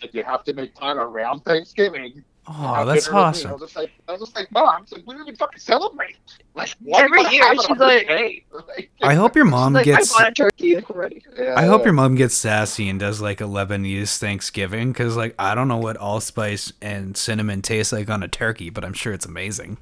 [0.01, 2.23] Like, you have to make time around Thanksgiving.
[2.47, 4.83] Oh that's dinner with me." I awesome was just like, I was just like, mom,
[4.83, 6.17] it's like, we don't even fucking celebrate.
[6.53, 8.43] Like, why Every year, she's like- day?
[8.67, 11.23] Like, i hope your mom like gets I bought a turkey already.
[11.55, 15.55] I hope your mom gets sassy and does like a Lebanese Thanksgiving because, like, I
[15.55, 19.25] don't know what allspice and cinnamon taste like on a turkey, but I'm sure it's
[19.25, 19.77] amazing.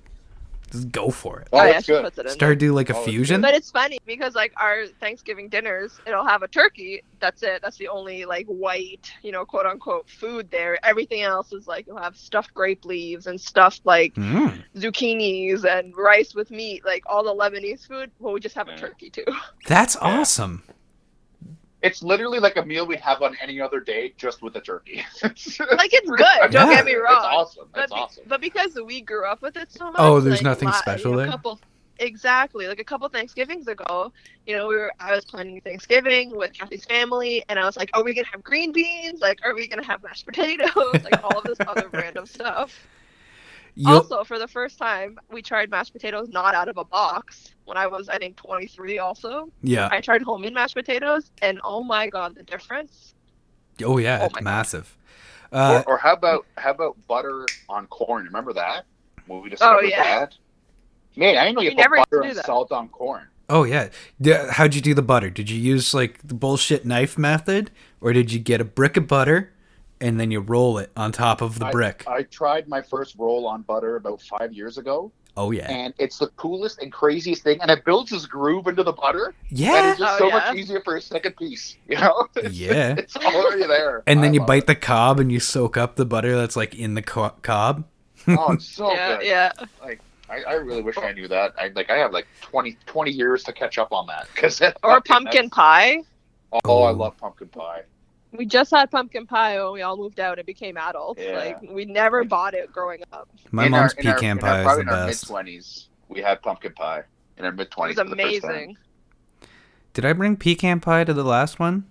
[0.73, 1.49] Just go for it.
[1.53, 2.03] Oh, yeah, that's she good.
[2.03, 3.41] puts it in Start do like a Oh, fusion.
[3.41, 7.03] But it's funny because like our Thanksgiving dinners, it'll have a turkey.
[7.19, 7.61] That's it.
[7.61, 10.83] That's the only like white, you know, quote unquote food there.
[10.83, 15.95] Everything else is like you'll have stuffed grape leaves and stuffed like Mm, zucchinis and
[15.95, 18.09] rice with meat, like all the Lebanese food.
[18.19, 19.25] Well, we just have a turkey too.
[19.67, 20.21] that's Yeah.
[20.21, 20.63] awesome.
[21.83, 25.03] It's literally like a meal we'd have on any other day, just with a turkey.
[25.23, 25.33] like
[25.93, 26.51] it's good.
[26.51, 26.75] Don't Yeah.
[26.75, 27.13] get me wrong.
[27.15, 27.67] It's awesome.
[27.73, 28.23] But, It's be- awesome.
[28.27, 29.95] but because we grew up with it so much.
[29.97, 31.27] Oh, there's like, nothing my- special there?
[31.27, 31.59] Couple,
[31.99, 32.67] Exactly.
[32.67, 34.11] Like a couple Thanksgivings ago,
[34.47, 37.91] you know, we were I was planning Thanksgiving with Kathy's family and I was like,
[37.93, 39.21] Are we gonna have green beans?
[39.21, 40.71] Like, are we gonna have mashed potatoes?
[41.03, 42.87] Like all of this other random stuff.
[43.75, 47.49] You'll, Also, for the first time, we tried mashed potatoes not out of a box
[47.65, 49.49] when I was, I think, 23 also.
[49.63, 49.89] yeah.
[49.91, 53.15] I tried homemade mashed potatoes, and oh my god, the difference.
[53.83, 54.95] Oh yeah, Oh it's massive.
[55.51, 58.25] Uh, or, or how about how about butter on corn?
[58.25, 58.85] Remember that
[59.27, 60.03] when we discovered Oh, yeah.
[60.03, 60.35] that?
[61.15, 62.45] Man, I didn't know you We put never used butter do and that.
[62.45, 63.27] salt on corn.
[63.49, 63.89] oh yeah.
[64.19, 65.29] Yeah, How'd you do the butter?
[65.29, 67.71] Did you use like the bullshit knife method,
[68.01, 69.52] or did you get a brick of butter
[70.03, 72.03] and then you roll it on top of the I- brick?
[72.07, 75.71] I tried my first roll on butter about five years ago, oh yeah.
[75.71, 77.59] and it's the coolest and craziest thing.
[77.61, 79.91] And it builds this groove into the butter, Yeah.
[79.91, 80.33] it's just Oh, so yeah.
[80.33, 81.77] much easier for a second piece.
[81.87, 82.27] You know?
[82.35, 82.95] It's, Yeah.
[82.97, 84.03] it's already there.
[84.05, 84.67] And then I you bite it.
[84.67, 87.85] the cob and you soak up the butter that's like in the co- cob.
[88.27, 89.25] Oh, it's so yeah, good.
[89.25, 89.51] yeah.
[90.29, 91.53] I, I really wish I knew that.
[91.59, 94.99] I like I have like 20, 20 years to catch up on that because Or
[95.01, 95.97] pumpkin pie.
[96.65, 97.81] Oh, I love pumpkin pie.
[98.35, 101.21] We just had pumpkin pie when we all moved out and became adults.
[101.23, 101.37] Yeah.
[101.37, 103.29] Like we never bought it growing up.
[103.51, 105.23] My In mom's our- in our- pecan our- pie is probably the in our best.
[105.23, 107.03] Mid twenties, we had pumpkin pie.
[107.37, 108.77] In our mid It twenties, was amazing.
[109.93, 111.85] Did I bring pecan pie to the last one?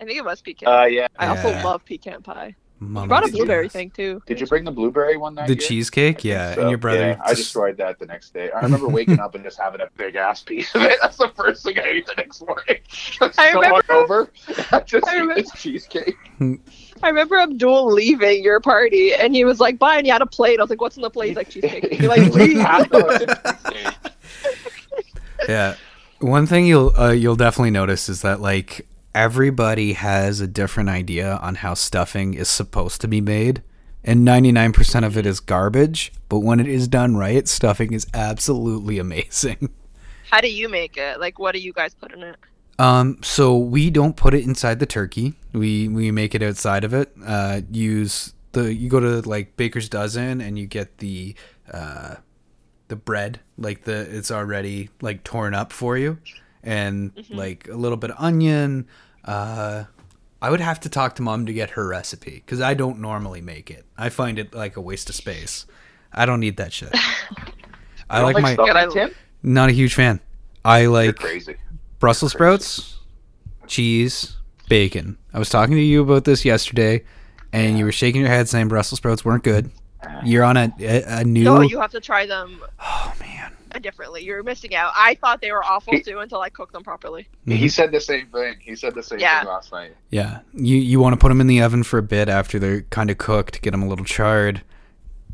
[0.00, 0.68] I think it was pecan.
[0.68, 1.08] Uh, yeah.
[1.18, 2.54] I also love pecan pie.
[2.78, 3.38] Mama You brought a did you?
[3.44, 4.20] blueberry thing too.
[4.26, 5.60] Did you bring the blueberry one that The year?
[5.62, 6.60] cheesecake, yeah, so.
[6.60, 6.98] and your brother.
[7.00, 8.50] Yeah, I destroyed that the next day.
[8.50, 10.98] I remember waking up and just having a big ass piece of it.
[11.02, 12.78] That's the first thing I ate the next morning.
[13.22, 14.28] I'm I so remember- hungover.
[14.72, 16.16] I just I remember- this cheesecake.
[17.02, 20.26] I remember Abdul leaving your party and he was like, "Bye," and he had a
[20.26, 20.58] plate.
[20.58, 22.88] I was like, "What's in the plate?" He's like, "Cheesecake." You're like, "Leave." Half
[25.48, 25.74] yeah.
[26.20, 28.86] One thing you'll uh, you'll definitely notice is that like
[29.16, 33.62] everybody has a different idea on how stuffing is supposed to be made,
[34.04, 36.12] and 99% of it is garbage.
[36.28, 39.70] But when it is done right, stuffing is absolutely amazing.
[40.30, 41.18] How do you make it?
[41.18, 42.36] Like, what do you guys put in it?
[42.78, 45.32] Um, so we don't put it inside the turkey.
[45.54, 47.10] We we make it outside of it.
[47.24, 51.34] Uh, use the you go to like Baker's Dozen and you get the
[51.72, 52.16] uh,
[52.88, 56.18] the bread like the it's already like torn up for you,
[56.62, 58.86] and like a little bit of onion.
[59.26, 59.84] Uh,
[60.40, 63.40] I would have to talk to mom to get her recipe because I don't normally
[63.40, 63.84] make it.
[63.96, 65.66] I find it like a waste of space.
[66.12, 66.90] I don't need that shit.
[68.10, 69.10] I You like my stuffing, I-
[69.42, 70.20] not a huge fan.
[70.64, 71.56] I like crazy.
[71.98, 72.98] Brussels sprouts,
[73.66, 74.36] cheese,
[74.68, 75.16] bacon.
[75.32, 77.04] I was talking to you about this yesterday,
[77.52, 79.70] and you were shaking your head saying Brussels sprouts weren't good.
[80.24, 81.44] You're on a a, a new.
[81.44, 83.52] No, you have to try them oh man.
[83.82, 84.22] Differently.
[84.24, 84.92] You're missing out.
[84.96, 87.28] I thought they were awful He- too until I cooked them properly.
[87.46, 88.56] He said the same thing.
[88.60, 89.40] He said the same Yeah.
[89.40, 89.94] thing last night.
[90.10, 92.82] Yeah, you you want to put them in the oven for a bit after they're
[92.82, 94.62] kind of cooked, get them a little charred.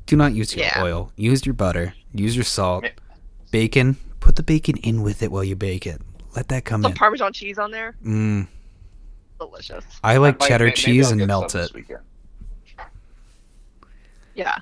[0.07, 0.83] Do not use your Yeah.
[0.83, 1.13] oil.
[1.17, 1.95] Use your butter.
[2.13, 2.85] Use your salt.
[3.51, 3.97] Bacon.
[4.21, 6.01] Put the bacon in with it while you bake it.
[6.37, 6.97] Let that come Some in.
[6.99, 8.47] Parmesan cheese on there, Mm,
[9.39, 9.85] delicious.
[10.03, 11.71] I like Might- cheddar may- maybe cheese I'll and melt it.
[14.35, 14.59] Yeah,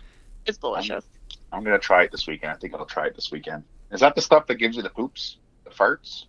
[0.46, 1.04] it's delicious.
[1.52, 2.52] I'm gonna try it this weekend.
[2.52, 3.64] I think I'll try it this weekend.
[3.92, 6.24] Is that the stuff that gives you the poops, the farts?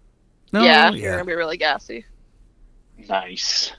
[0.51, 2.05] No, yeah, you're gonna be really gassy.
[3.09, 3.71] Nice.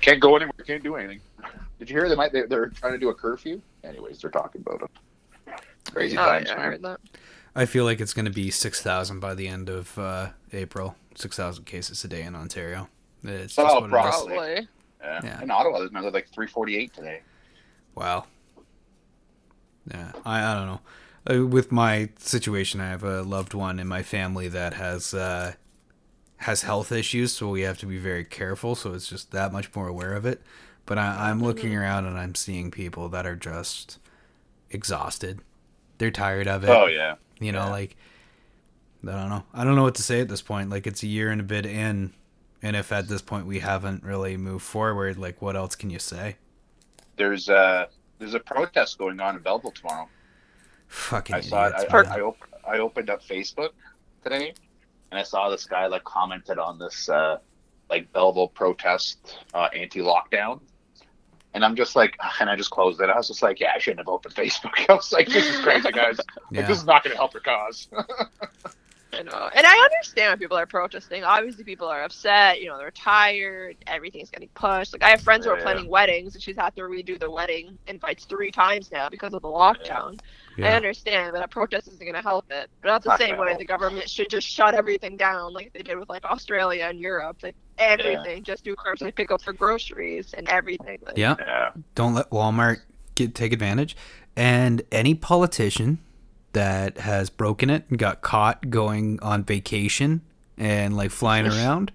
[0.00, 0.52] Can't go anywhere.
[0.66, 1.20] Can't do anything.
[1.78, 2.32] Did you hear they might?
[2.32, 3.60] They, they're trying to do a curfew.
[3.84, 5.60] Anyways, they're talking about it.
[5.92, 6.64] Crazy Oh, times, yeah, I man.
[6.72, 7.00] heard that.
[7.54, 10.96] I feel like it's going to be 6,000 by the end of uh, April.
[11.14, 12.88] 6,000 cases a day in Ontario.
[13.24, 13.90] It's just Oh, what it is.
[13.90, 14.34] probably.
[14.34, 14.68] Probably.
[15.00, 15.20] Yeah.
[15.24, 15.42] Yeah.
[15.42, 17.22] In Ottawa, there's another like 348 today.
[17.94, 18.26] Wow.
[19.90, 20.80] Yeah, I, I don't know.
[21.30, 25.54] Uh, with my situation, I have a loved one in my family that has uh,
[26.38, 28.74] has health issues, so we have to be very careful.
[28.74, 30.42] So it's just that much more aware of it.
[30.86, 33.98] But I, I'm looking around and I'm seeing people that are just
[34.70, 35.40] exhausted.
[35.98, 36.70] They're tired of it.
[36.70, 37.16] Oh yeah.
[37.40, 37.70] You know, Yeah.
[37.70, 37.96] like
[39.06, 39.44] I don't know.
[39.54, 40.70] I don't know what to say at this point.
[40.70, 42.12] Like it's a year and a bit in,
[42.62, 45.98] and if at this point we haven't really moved forward, like what else can you
[45.98, 46.36] say?
[47.16, 47.86] There's uh
[48.18, 50.08] there's a protest going on in Belleville tomorrow.
[50.88, 51.74] Fucking I saw it.
[51.74, 51.96] I.
[51.96, 53.70] I, I, op- I opened up Facebook
[54.22, 54.54] today,
[55.10, 57.38] and I saw this guy like commented on this uh,
[57.90, 60.60] like Belleville protest uh, anti-lockdown,
[61.54, 63.10] and I'm just like, and I just closed it.
[63.10, 64.72] I was just like, yeah, I shouldn't have opened Facebook.
[64.88, 66.18] I was like, this is crazy, guys.
[66.18, 67.88] Like, this is not going to help your cause.
[69.18, 69.50] I know.
[69.54, 71.24] And I understand when people are protesting.
[71.24, 72.60] Obviously, people are upset.
[72.60, 73.76] You know, they're tired.
[73.86, 74.92] Everything's getting pushed.
[74.92, 75.62] Like, I have friends who are Yeah.
[75.64, 79.42] planning weddings, and she's had to redo the wedding invites three times now because of
[79.42, 80.18] the lockdown.
[80.58, 82.68] I understand that a protest isn't going to help it.
[82.82, 83.58] But not the Not same way help.
[83.60, 87.36] the government should just shut everything down like they did with, like, Australia and Europe.
[87.42, 88.42] Like, everything.
[88.42, 90.98] Just do curbside pickup for groceries and everything.
[91.06, 91.36] Like, Yeah.
[91.38, 92.80] yeah, Don't let Walmart
[93.14, 93.96] get take advantage.
[94.36, 95.98] And any politician
[96.58, 100.22] that has broken it and got caught going on vacation
[100.56, 101.92] and like flying around,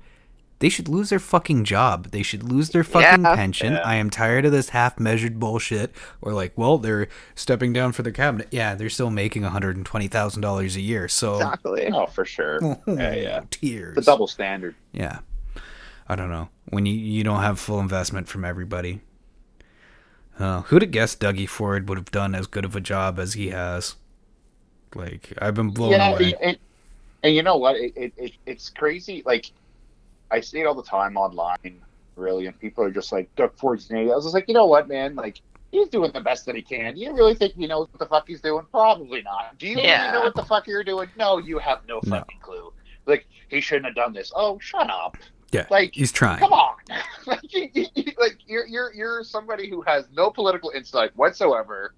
[0.60, 2.12] they should lose their fucking job.
[2.12, 3.36] They should lose their fucking Yeah.
[3.36, 3.74] pension.
[3.74, 3.82] Yeah.
[3.84, 5.94] I am tired of this half measured bullshit.
[6.22, 8.48] Or like, well, they're stepping down for their cabinet.
[8.52, 11.10] Yeah, they're still making $120,000 a year.
[11.10, 11.90] So, Exactly.
[11.92, 12.60] Oh, for sure.
[12.88, 13.42] yeah, yeah.
[13.52, 13.96] tears.
[13.96, 14.76] The double standard.
[14.94, 15.20] Yeah.
[16.08, 16.48] I don't know.
[16.70, 19.02] When you, you don't have full investment from everybody.
[20.40, 23.34] Uh, who'd have guessed Dougie Ford would have done as good of a job as
[23.34, 23.96] he has?
[24.96, 26.34] Like, I've been blown yeah, away.
[26.42, 26.58] and,
[27.24, 27.76] and you know what?
[27.78, 29.24] It, it, it it's crazy.
[29.26, 29.52] Like
[30.32, 31.82] I see it all the time online,
[32.16, 34.54] really, and people are just like, "Doug Ford's an idiot." I was just like, you
[34.54, 35.16] know what, man?
[35.16, 35.42] Like
[35.72, 36.94] he's doing the best that he can.
[36.96, 38.66] Do You really think he knows what the fuck he's doing?
[38.72, 39.58] Probably not.
[39.58, 40.02] Do you Yeah.
[40.06, 41.10] really know what the fuck you're doing?
[41.18, 42.18] No, you have no No.
[42.20, 42.72] fucking clue.
[43.06, 44.32] Like he shouldn't have done this.
[44.36, 45.18] Oh, shut up.
[45.52, 46.40] yeah, like, he's trying.
[46.40, 46.76] Come on,
[47.28, 51.94] like, you, you, you- like you're you're you're somebody who has no political insight whatsoever,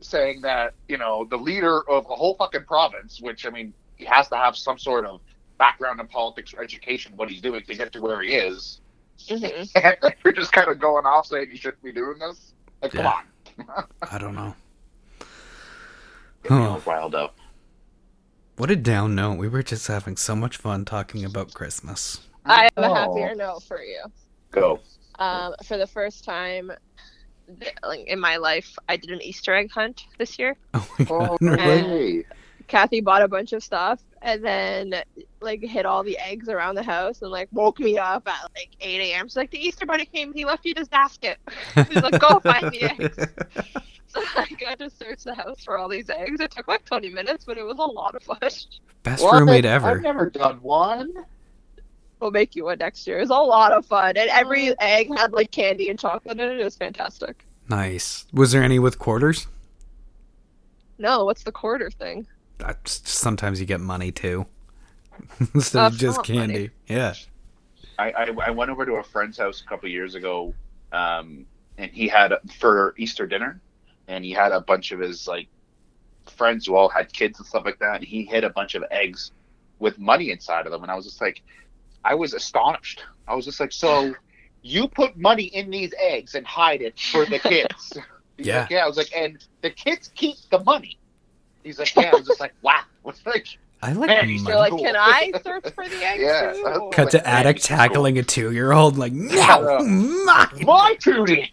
[0.00, 4.04] saying that you know the leader of a whole fucking province, which I mean, he
[4.06, 5.20] has to have some sort of
[5.58, 8.80] background in politics or education, what he's doing to get to where he is.
[9.28, 9.70] Mhm.
[10.02, 12.54] And you're just kind of going off saying he shouldn't be doing this.
[12.80, 14.54] Like, come on, I don't know.
[16.42, 16.70] Get me Huh.
[16.70, 17.36] all riled up.
[18.56, 19.34] What a down note.
[19.38, 22.20] We were just having so much fun talking about Christmas.
[22.46, 22.94] I have a Oh.
[22.94, 24.02] happier note for you.
[24.50, 24.80] Go.
[25.18, 26.78] Um, for the first time, th- like
[28.06, 30.56] in my life, I did an Easter egg hunt this year.
[30.74, 31.28] Oh my god.
[31.30, 32.24] Oh, really?
[32.68, 34.94] Kathy bought a bunch of stuff and then
[35.40, 38.70] like hid all the eggs around the house and like woke me up at like
[38.80, 39.26] 8 a.m.
[39.26, 41.38] She's like, the Easter bunny came, he left you this basket.
[41.88, 43.18] She's like, go find the eggs.
[44.12, 46.40] So I got to search the house for all these eggs.
[46.40, 48.38] It took like 20 minutes, but it was a lot of fun.
[49.04, 49.38] Best What?
[49.38, 49.86] roommate ever.
[49.86, 51.14] I've never done one.
[52.20, 53.18] We'll make you one next year.
[53.18, 56.50] It was a lot of fun, and every egg had like candy and chocolate in
[56.50, 56.60] it.
[56.60, 57.44] It was fantastic.
[57.68, 58.26] Nice.
[58.32, 59.46] Was there any with quarters?
[60.98, 62.26] No, what's the quarter thing?
[62.58, 64.46] That's, sometimes you get money too.
[65.54, 66.38] Instead of Uh, just not money.
[66.38, 66.70] candy.
[66.88, 67.14] Yeah.
[67.98, 70.54] I, I, I went over to a friend's house a couple years ago,
[70.92, 71.46] um,
[71.78, 73.60] and he had for Easter dinner,
[74.08, 75.48] and he had a bunch of his like
[76.26, 78.84] friends who all had kids and stuff like that, and he hid a bunch of
[78.90, 79.32] eggs
[79.78, 81.42] with money inside of them, and I was just like,
[82.04, 83.04] I was astonished.
[83.28, 84.14] I was just like, so
[84.62, 87.92] you put money in these eggs and hide it for the kids?
[88.42, 88.60] Yeah.
[88.60, 88.84] like, yeah.
[88.84, 90.96] I was like, and the kids keep the money.
[91.62, 92.10] He's like, yeah.
[92.10, 92.80] I was just like, wow.
[93.04, 93.46] It's like,
[93.82, 94.54] I like Man, he's money.
[94.56, 96.62] You're like, can I search for the eggs Yeah, too?
[96.64, 97.76] that's- Cut to like, man, attic he's cool.
[97.76, 99.78] tackling a two year old like no Yeah.
[99.84, 100.64] mine.
[100.64, 101.50] my Tootie.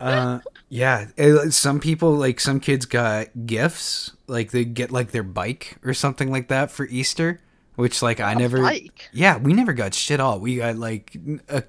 [0.00, 1.06] Uh yeah.
[1.16, 4.12] It- some people like some kids got gifts.
[4.26, 7.40] Like they get like their bike or something like that for Easter.
[7.76, 9.08] Which like I A never bike.
[9.12, 10.38] Yeah, we never got shit all.
[10.38, 11.16] We got like
[11.48, 11.64] a,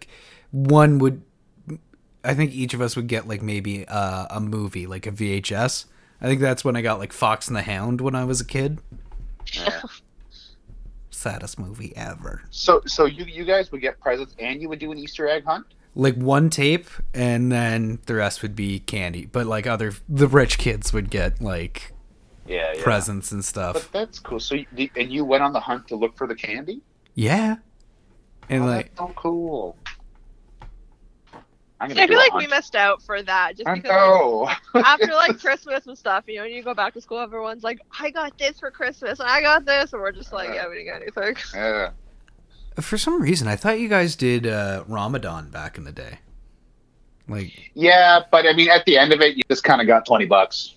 [0.51, 1.23] one would
[2.25, 5.85] I think each of us would get like maybe uh, a movie, like a VHS.
[6.19, 8.45] I think that's when I got like Fox and the Hound when I was a
[8.45, 8.79] kid.
[9.53, 9.81] Yeah.
[11.11, 12.43] Saddest movie ever.
[12.49, 15.45] So, so you you guys would get presents and you would do an Easter egg
[15.45, 15.65] hunt?
[15.93, 19.25] Like one tape and then the rest would be candy.
[19.25, 21.93] But like other the rich kids would get like
[22.47, 22.83] Yeah, yeah.
[22.83, 23.73] presents and stuff.
[23.73, 24.39] But that's cool.
[24.39, 26.81] So, you, and you went on the hunt to look for the candy?
[27.15, 27.57] Yeah.
[28.49, 29.77] And oh, like that's so cool.
[31.79, 35.39] I'm See, I feel like we missed out for that just because like, after like
[35.39, 38.37] Christmas and stuff, you know, when you go back to school, everyone's like, I got
[38.37, 41.01] this for Christmas and I got this, and we're just like, yeah, we didn't get
[41.01, 41.35] anything.
[41.53, 41.89] yeah.
[42.79, 46.19] for some reason I thought you guys did uh Ramadan back in the day.
[47.27, 50.05] Like yeah, but I mean, at the end of it, you just kind of got
[50.05, 50.75] twenty bucks.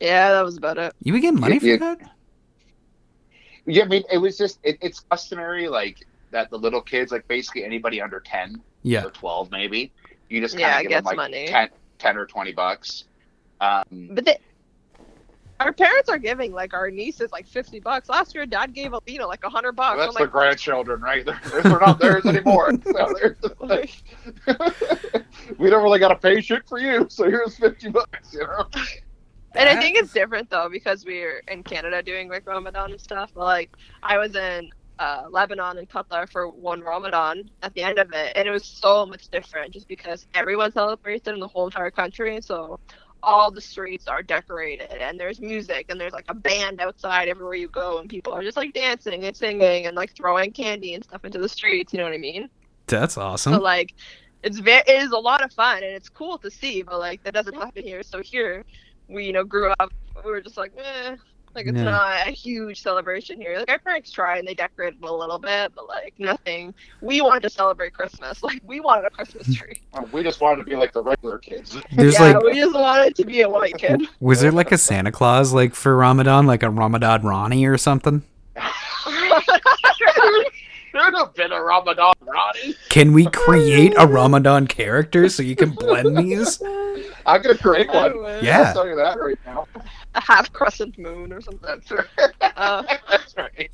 [0.00, 0.92] Yeah, that was about it.
[1.02, 1.76] you would get money for Yeah.
[1.78, 1.98] that?
[3.66, 5.98] Yeah, I mean, it was just it, it's customary like
[6.30, 6.50] that.
[6.50, 9.04] The little kids, like basically anybody under ten Yeah.
[9.04, 9.92] or twelve, maybe
[10.28, 11.46] you just kind Yeah, of it give them gets like money.
[11.48, 11.68] 10,
[11.98, 13.04] 10 or twenty bucks.
[13.60, 13.82] Um,
[14.12, 14.36] But they,
[15.58, 18.08] our parents are giving like our nieces like fifty bucks.
[18.08, 19.96] Last year, Dad gave Alina like a hundred bucks.
[19.98, 21.24] that's I'm the like, grandchildren, right?
[21.24, 22.70] They're, they're not theirs anymore.
[22.84, 23.90] So they're like,
[25.58, 28.32] we don't really got a pay shit for you, so here's fifty bucks.
[28.34, 28.66] You know?
[29.56, 33.30] And I think it's different though because we're in Canada doing like Ramadan and stuff.
[33.34, 37.98] But like I was in uh, Lebanon and Qatar for one Ramadan at the end
[37.98, 41.48] of it, and it was so much different just because everyone celebrates it in the
[41.48, 42.40] whole entire country.
[42.40, 42.80] So
[43.22, 47.54] all the streets are decorated and there's music and there's like a band outside everywhere
[47.54, 51.02] you go and people are just like dancing and singing and like throwing candy and
[51.02, 51.92] stuff into the streets.
[51.92, 52.48] You know what I mean?
[52.86, 53.54] That's awesome.
[53.54, 53.94] So like,
[54.42, 57.22] it's very it is a lot of fun and it's cool to see, but like
[57.24, 58.02] that doesn't happen here.
[58.04, 58.64] So here,
[59.08, 59.92] we you know grew up.
[60.24, 61.16] We were just like, eh,
[61.54, 61.84] Like it's Yeah.
[61.84, 63.58] not a huge celebration here.
[63.58, 66.74] Like our parents try and they decorated a little bit, but like nothing.
[67.00, 68.42] We wanted to celebrate Christmas.
[68.46, 69.80] Like we wanted a Christmas tree.
[70.12, 71.76] We just wanted to be like the regular kids.
[71.92, 74.02] There's yeah, like we just wanted to be a white kid.
[74.20, 78.22] was there like a Santa Claus like for Ramadan, like a Ramadan Ronnie or something?
[80.92, 82.74] There'd have been a Ramadan Ronnie.
[82.88, 86.58] Can we create a Ramadan character so you can blend these?
[87.26, 88.14] I'm gonna create one.
[88.40, 88.58] Yeah.
[88.58, 89.66] I'll tell you that right now.
[90.14, 91.60] a half crescent moon or something.
[91.62, 92.06] That's right.
[92.56, 93.70] Uh, That's right.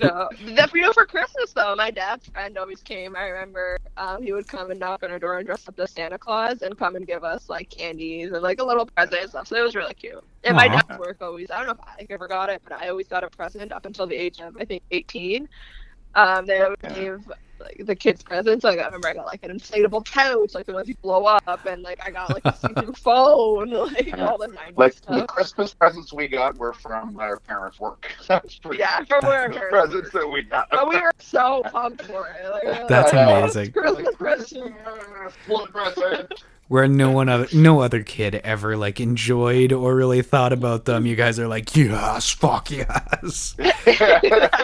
[0.00, 3.16] no, that you know, for Christmas though, my dad's friend always came.
[3.16, 5.92] I remember um, he would come and knock on our door and dress up as
[5.92, 9.30] Santa Claus and come and give us like candies and like a little present and
[9.30, 9.48] stuff.
[9.48, 10.22] So it was really cute.
[10.44, 12.88] And my dad's work always, I don't know if I ever got it, but I
[12.88, 15.48] always got a present up until the age of I think 18.
[16.14, 16.92] Um, they always Yeah.
[16.92, 17.18] gave
[17.60, 18.64] like the kids presents.
[18.64, 21.66] Like I remember I got like an inflatable couch, like the ones you blow up,
[21.66, 25.20] and like I got like a see-through phone, like all the 90s Like stuff.
[25.20, 28.10] the Christmas presents we got were from our parents' work.
[28.28, 30.68] That's pretty Yeah, from where our the parents presents that we got.
[30.70, 32.48] But we were so pumped for it.
[32.50, 33.72] Like, That's like, "Oh, amazing.
[33.72, 34.74] Christmas present.
[35.46, 36.32] One present.
[36.68, 41.06] Where no one other no other kid ever like enjoyed or really thought about them.
[41.06, 43.54] You guys are like, yes, fuck yes.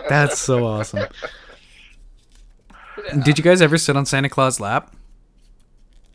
[0.08, 1.06] That's so awesome.
[3.06, 3.20] Yeah.
[3.22, 4.94] Did you guys ever sit on Santa Claus' lap?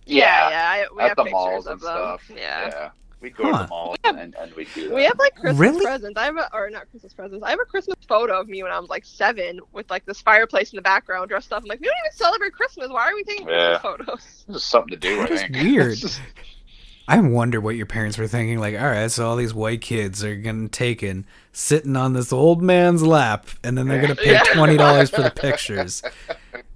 [0.06, 0.70] Yeah, yeah.
[0.70, 1.88] I, we at have the pictures malls of and them.
[1.88, 2.32] stuff.
[2.34, 2.90] Yeah.
[3.20, 3.64] We go to Huh.
[3.64, 4.96] the malls and, and we do that.
[4.96, 5.84] We have like Christmas Really?
[5.86, 6.18] presents.
[6.20, 7.44] I have a, or not Christmas presents.
[7.44, 10.22] I have a Christmas photo of me when I was like seven with like this
[10.22, 11.64] fireplace in the background dressed up.
[11.64, 12.90] I'm like, we don't even celebrate Christmas.
[12.90, 13.80] Why are we taking Yeah.
[13.80, 14.44] Christmas photos?
[14.48, 15.56] This is something to do, I That's think.
[15.56, 15.98] weird.
[17.10, 18.60] I wonder what your parents were thinking.
[18.60, 22.62] Like, all right, so all these white kids are getting taken, sitting on this old
[22.62, 24.44] man's lap, and then they're gonna pay Yeah.
[24.54, 26.04] twenty dollars for the pictures.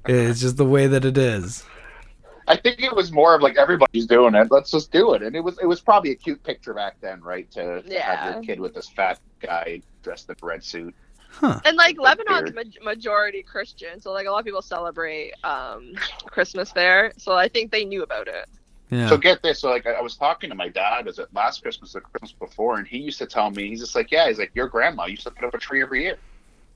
[0.05, 1.63] It's just the way that it is.
[2.47, 4.51] I think it was more of like everybody's doing it.
[4.51, 5.21] Let's just do it.
[5.21, 7.49] And it was it was probably a cute picture back then, right?
[7.51, 10.93] To, to have your kid with this fat guy dressed in a red suit.
[11.29, 11.61] Huh?
[11.63, 15.93] And like Like Lebanon's ma- majority Christian, so like a lot of people celebrate um
[16.25, 17.13] Christmas there.
[17.17, 18.49] So I think they knew about it.
[18.89, 19.07] Yeah.
[19.07, 19.59] So get this.
[19.59, 22.33] So like I I was talking to my dad, was it last Christmas or Christmas
[22.33, 25.05] before, and he used to tell me, he's just like, yeah, he's like, your grandma
[25.05, 26.17] used to put up a tree every year.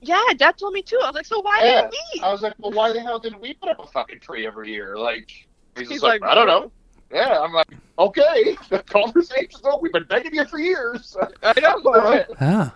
[0.00, 0.98] Yeah, Dad told me too.
[1.02, 1.82] I was like, so why Yeah.
[1.82, 2.20] didn't we?
[2.20, 4.70] I was like, well, why the hell didn't we put up a fucking tree every
[4.70, 4.96] year?
[4.98, 5.30] Like,
[5.76, 6.70] he's, He's like, like, I don't know.
[7.12, 7.68] Yeah, I'm like,
[7.98, 9.78] okay, the conversation's over.
[9.80, 11.16] We've been begging you for years.
[11.42, 12.24] I know.
[12.40, 12.74] Ah.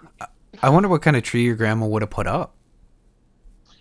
[0.63, 2.55] I wonder what kind of tree your grandma would have put up.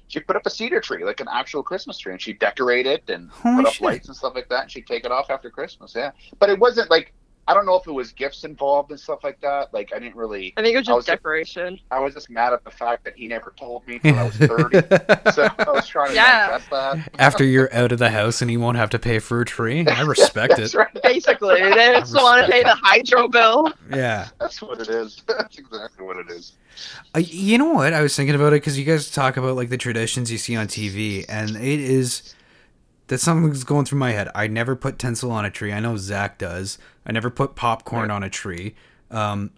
[0.07, 3.09] she put up a cedar tree, like an actual Christmas tree, and she decorate it
[3.09, 3.81] and Holy put up shit.
[3.81, 4.63] lights and stuff like that.
[4.63, 5.93] And she'd take it off after Christmas.
[5.95, 7.13] Yeah, but it wasn't like
[7.49, 9.73] I don't know if it was gifts involved and stuff like that.
[9.73, 10.53] Like I didn't really.
[10.55, 11.79] I think it was I just was- decoration.
[11.89, 14.35] I was just mad at the fact that he never told me until I was
[14.37, 14.77] thirty.
[15.33, 16.59] so I was trying to Yeah.
[16.69, 17.09] that.
[17.17, 19.85] After you're out of the house and you won't have to pay for a tree,
[19.87, 20.77] I respect That's it.
[20.77, 21.01] right.
[21.03, 23.73] Basically, they just want to pay the hydro bill.
[23.89, 24.27] Yeah.
[24.39, 25.23] That's what it is.
[25.27, 26.53] That's exactly what it is.
[27.15, 27.93] Uh, you know what?
[27.93, 30.55] I was thinking about it because you guys talk about like the traditions you see
[30.55, 32.35] on TV, and it is
[33.07, 34.29] that's something that's going through my head.
[34.35, 35.73] I never put tinsel on a tree.
[35.73, 36.77] I know Zach does.
[37.09, 38.75] I never put popcorn on a tree.
[39.09, 39.49] Um,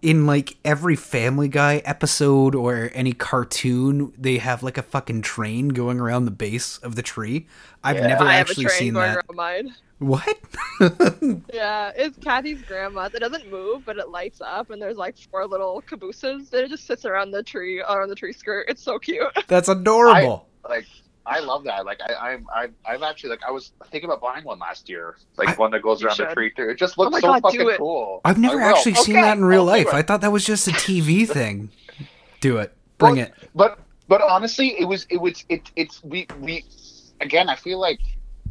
[0.00, 5.68] in like every Family Guy episode or any cartoon, they have like a fucking train
[5.68, 7.46] going around the base of the tree.
[7.84, 8.06] I've Yeah.
[8.06, 9.16] never I actually seen that.
[9.16, 9.74] around mine.
[9.98, 10.38] What?
[11.52, 13.14] Yeah, it's Kathy's grandma's.
[13.14, 16.68] It doesn't move, but it lights up, and there's like four little cabooses that it
[16.70, 18.66] just sits around the tree, around the tree skirt.
[18.68, 19.26] It's so cute.
[19.48, 20.48] that's adorable.
[20.68, 20.86] Like
[21.26, 21.84] I love that.
[21.84, 25.16] Like I, I'm, I, I've actually like I was thinking about buying one last year.
[25.36, 26.68] Like I- one that goes You around the tree too.
[26.70, 28.20] It just looks Oh so God, fucking cool.
[28.24, 28.76] I've never I will.
[28.76, 29.88] actually seen that in real life.
[29.88, 29.94] it.
[29.94, 31.70] I thought that was just a TV thing.
[32.40, 32.72] Do it.
[32.98, 33.34] Bring Well, it.
[33.54, 36.64] But but honestly, it was it was it it's we we
[37.20, 37.48] again.
[37.48, 38.00] I feel like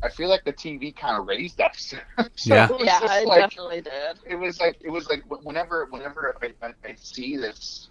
[0.03, 1.93] I feel like the TV kind of raised us.
[2.35, 2.67] so Yeah.
[2.71, 4.19] It yeah, just it like, definitely did.
[4.25, 7.89] it was like it was like whenever whenever I, I, I see this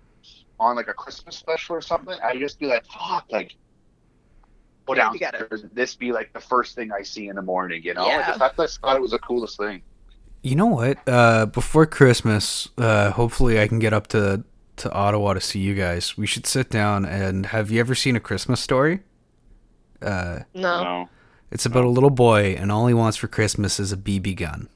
[0.60, 3.56] on like a Christmas special or something, I just be like, fuck, like
[4.86, 5.64] go Yeah, you downstairs.
[5.72, 7.82] This be like the first thing I see in the morning.
[7.82, 9.82] You know, I just, I just thought it was the coolest thing.
[10.42, 10.98] You know what?
[11.06, 14.44] Uh, before Christmas, uh, hopefully I can get up to
[14.76, 16.16] to Ottawa to see you guys.
[16.18, 19.00] We should sit down and have you ever seen a Christmas story?
[20.02, 20.82] Uh, No.
[20.82, 21.08] No.
[21.50, 24.68] it's about a little boy and all he wants for Christmas is a BB gun,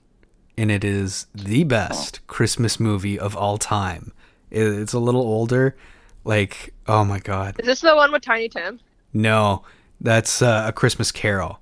[0.56, 4.12] and it is the best Christmas movie of all time.
[4.50, 5.76] It, it's a little older,
[6.24, 8.80] like oh my god, Is this the one with Tiny Tim?
[9.12, 9.64] no,
[10.01, 11.61] that's uh, a Christmas Carol.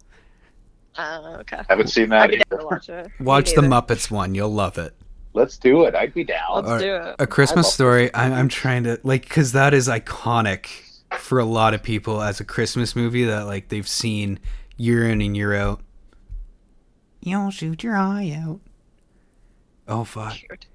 [0.96, 1.60] Uh, okay.
[1.68, 2.30] Haven't seen I'd that.
[2.30, 2.44] be Either.
[2.50, 3.10] down to watch it.
[3.20, 3.60] Watch the.
[3.60, 4.94] Muppets one, you'll love it.
[5.34, 5.94] Let's do it.
[5.94, 6.54] I'd be down.
[6.54, 6.80] Let's Alright.
[6.82, 7.16] do it.
[7.18, 8.10] a Christmas story.
[8.14, 10.68] I'm, I'm trying to like because that is iconic
[11.18, 14.38] for a lot of people as a Christmas movie that like they've seen
[14.78, 15.80] year in and year out.
[17.20, 18.60] You'll shoot your eye out.
[19.88, 20.66] Oh fuck Cute.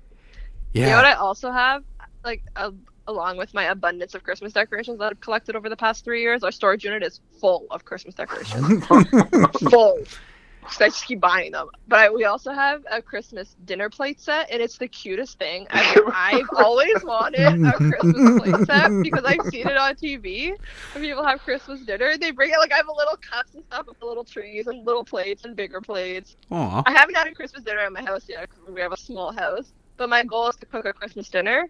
[0.73, 0.83] yeah!
[0.83, 1.83] You know what I also have?
[2.23, 2.71] like a,
[3.11, 6.43] along with my abundance of Christmas decorations that I've collected over the past three years,
[6.43, 8.85] our storage unit is full of Christmas decorations.
[9.69, 9.99] full.
[10.69, 11.67] So I just keep buying them.
[11.87, 15.67] But I, we also have a Christmas dinner plate set, and it's the cutest thing.
[15.71, 20.55] I've, I've always wanted a Christmas plate set because I've seen it on TV.
[20.93, 23.63] When people have Christmas dinner, they bring it like I have a little cups and
[23.65, 26.37] stuff with little trees and little plates and bigger plates.
[26.51, 26.83] Aw.
[26.85, 29.31] I haven't had a Christmas dinner at my house yet because we have a small
[29.31, 29.73] house.
[29.97, 31.69] But my goal is to cook a Christmas dinner,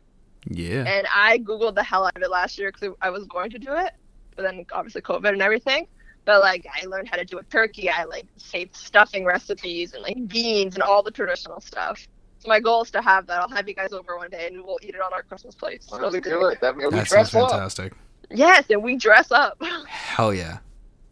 [0.50, 0.84] Yeah.
[0.88, 3.60] and I googled the hell out of it last year because I was going to
[3.60, 3.92] do it,
[4.36, 5.88] but then obviously COVID and everything.
[6.26, 7.90] But like I learned how to do a turkey.
[7.90, 12.08] I like saved stuffing recipes and like beans and all the traditional stuff.
[12.40, 13.40] So my goal is to have that.
[13.42, 15.88] I'll have you guys over one day and we'll eat it on our Christmas plates.
[15.88, 16.54] It'll Let's be do great.
[16.54, 16.62] it.
[16.62, 17.50] That, That sounds dress up.
[17.52, 17.94] fantastic.
[18.32, 19.62] Yes, and we dress up.
[19.88, 20.60] Hell yeah.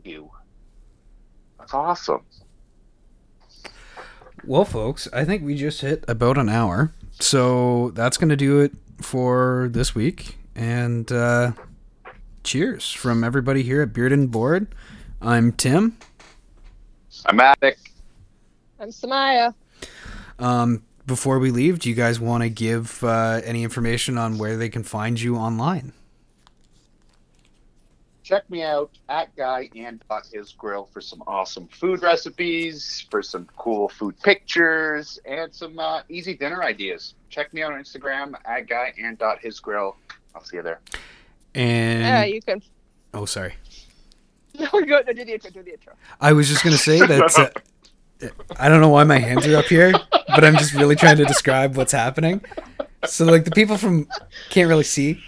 [0.04, 0.32] You.
[1.60, 2.22] That's awesome.
[4.46, 6.92] Well, folks, I think we just hit about an hour.
[7.20, 8.72] So that's going to do it
[9.02, 10.38] for this week.
[10.56, 11.54] And uh,
[12.44, 14.74] cheers from everybody here at Bearded and Bored.
[15.22, 15.98] I'm Tim.
[17.26, 17.78] I'm Attic.
[18.80, 19.54] I'm Samaya.
[20.38, 24.56] Um, before we leave, do you guys want to give uh, any information on where
[24.56, 25.94] they can find you online?
[28.30, 33.24] Check me out at Guy and Dot His Grill for some awesome food recipes, for
[33.24, 37.16] some cool food pictures, and some uh, easy dinner ideas.
[37.32, 39.96] Check me out on Instagram at Guy and Dot His Grill.
[40.36, 40.80] I'll see you there.
[41.56, 42.62] And Yeah, you can.
[43.16, 43.56] oh, sorry.
[44.60, 45.08] No, we're good.
[45.08, 45.50] No, do the intro.
[45.50, 45.94] Do the intro.
[46.22, 47.52] I was just gonna say that.
[48.22, 48.28] Uh,
[48.60, 51.26] I don't know why my hands are up here, but I'm just really trying to
[51.26, 52.42] describe what's happening.
[53.06, 54.08] So, like the people from
[54.52, 55.20] can't really see.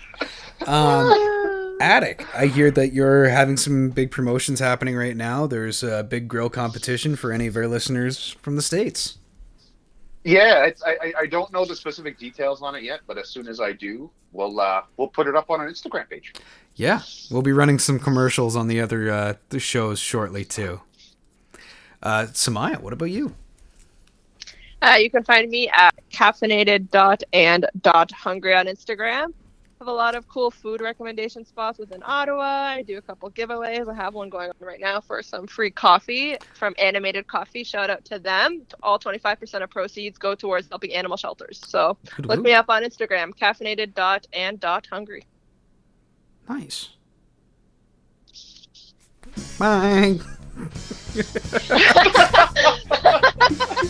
[0.68, 1.41] Um,
[1.82, 5.47] Attic, I hear that you're having some big promotions happening right now.
[5.47, 9.17] There's a big grill competition for any of our listeners from the states.
[10.23, 13.29] Yeah, it's, I, I- I don't know the specific details on it yet, but as
[13.29, 16.34] soon as I do, we'll uh, we'll put it up on our Instagram page.
[16.75, 17.01] Yeah,
[17.32, 20.82] we'll be running some commercials on the other uh, the shows shortly too.
[22.03, 23.34] Uh, Samaya, what about you?
[24.84, 29.34] Uh, you can find me at caffeinated dot and dot hungry on Instagram.
[29.82, 32.43] Have a lot of cool food recommendation spots within Ottawa.
[32.43, 33.89] I do a couple giveaways.
[33.89, 37.63] I have one going on right now for some free coffee from Animated Coffee.
[37.63, 38.61] Shout out to them.
[38.84, 41.59] All 25% of proceeds go towards helping animal shelters.
[41.65, 42.43] So Good look woo.
[42.43, 45.23] me up on Instagram, caffeinated dot and dot hungry.
[46.47, 46.89] Nice.
[49.57, 50.19] Bye.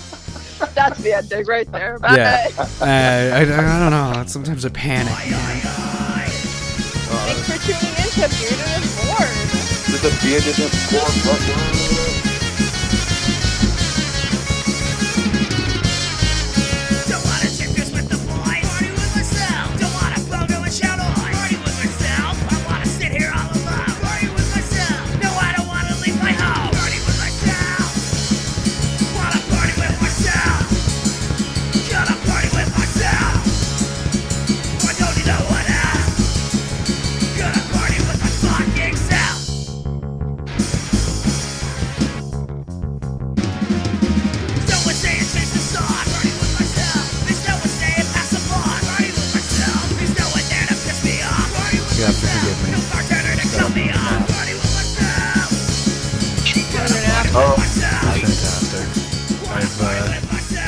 [0.75, 1.97] That's the ending right there.
[1.99, 2.15] Bye.
[2.15, 2.49] Yeah.
[2.79, 3.45] Uh, I, I
[3.79, 4.23] don't know.
[4.27, 5.13] Sometimes I panic.
[7.11, 9.35] Thanks for tuning in to Bearded and Bored.
[9.87, 12.30] There's a beard in this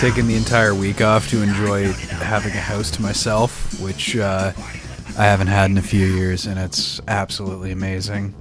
[0.04, 4.52] taken the entire week off to enjoy having a house to myself, which uh,
[5.18, 8.36] I haven't had in a few years, and it's absolutely amazing.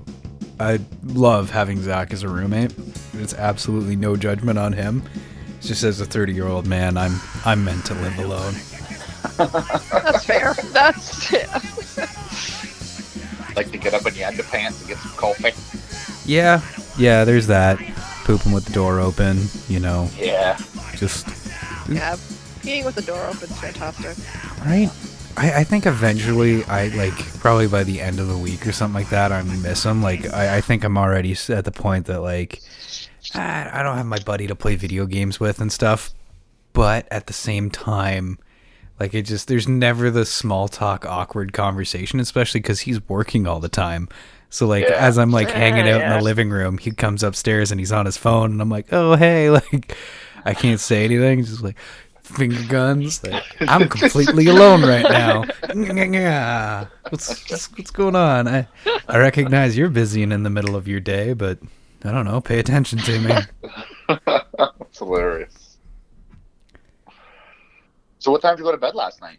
[0.58, 2.74] I love having Zach as a roommate.
[3.12, 5.04] It's absolutely no judgment on him.
[5.58, 8.54] It's just as a 30 year old man, I'm I'm meant to live alone.
[9.36, 10.54] That's fair.
[10.72, 11.60] That's yeah.
[13.54, 15.52] like to get up in the underpants and get some coffee.
[16.28, 16.60] Yeah,
[16.98, 17.22] yeah.
[17.24, 17.78] There's that.
[18.24, 20.58] Pooping with the door open, you know, Yeah.
[20.96, 21.41] just
[21.88, 22.16] yeah.
[22.62, 24.16] Peeing with the door open is fantastic.
[24.64, 24.88] Right.
[25.36, 28.94] I, I think eventually, I like probably by the end of the week or something
[29.00, 30.02] like that, I miss him.
[30.02, 32.60] Like I, I think I'm already at the point that like
[33.34, 36.10] I, I don't have my buddy to play video games with and stuff.
[36.74, 38.38] But at the same time,
[39.00, 43.58] like it just there's never the small talk awkward conversation, especially because he's working all
[43.60, 44.08] the time.
[44.50, 44.96] So like Yeah.
[44.96, 46.18] as I'm like hanging out in Yeah.
[46.18, 49.16] the living room, he comes upstairs and he's on his phone, and I'm like, oh
[49.16, 49.96] hey, like
[50.44, 51.76] I can't say anything, just like
[52.22, 53.22] finger guns.
[53.24, 55.40] Like, I'm completely alone right now.
[57.10, 58.48] what's, what's what's going on?
[58.48, 58.66] I
[59.08, 61.58] I recognize you're busy and in the middle of your day, but
[62.04, 62.40] I don't know.
[62.40, 63.34] Pay attention to me.
[64.26, 65.78] That's hilarious.
[68.18, 69.38] So what time did you go to bed last night?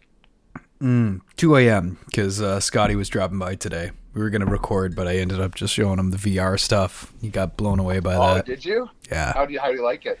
[0.82, 1.98] Mm, 2 a.m.
[2.06, 3.92] because uh, Scotty was dropping by today.
[4.12, 7.12] We were gonna record, but I ended up just showing him the VR stuff.
[7.20, 8.46] He got blown away by Oh, that.
[8.46, 8.88] did you?
[9.10, 10.18] Yeah, How do you how do you like it?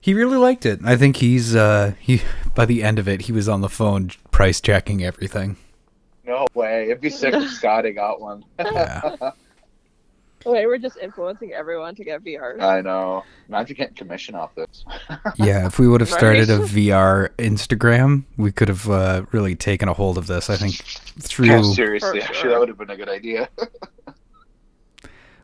[0.00, 0.80] He really liked it.
[0.84, 2.22] I think he's uh, he
[2.54, 5.56] by the end of it, he was on the phone price checking everything.
[6.26, 6.84] No way.
[6.84, 8.44] It'd be sick if Scotty got one.
[8.58, 9.32] Yeah.
[10.46, 12.58] Wait, we're just influencing everyone to get VR.
[12.62, 13.24] I know.
[13.50, 14.86] Imagine getting commission off this.
[15.36, 16.18] Yeah, if we would have Right.
[16.18, 20.48] started a VR Instagram, we could have uh, really taken a hold of this.
[20.48, 22.50] I think through, Yeah, seriously, For actually, sure.
[22.52, 23.50] that would have been a good idea.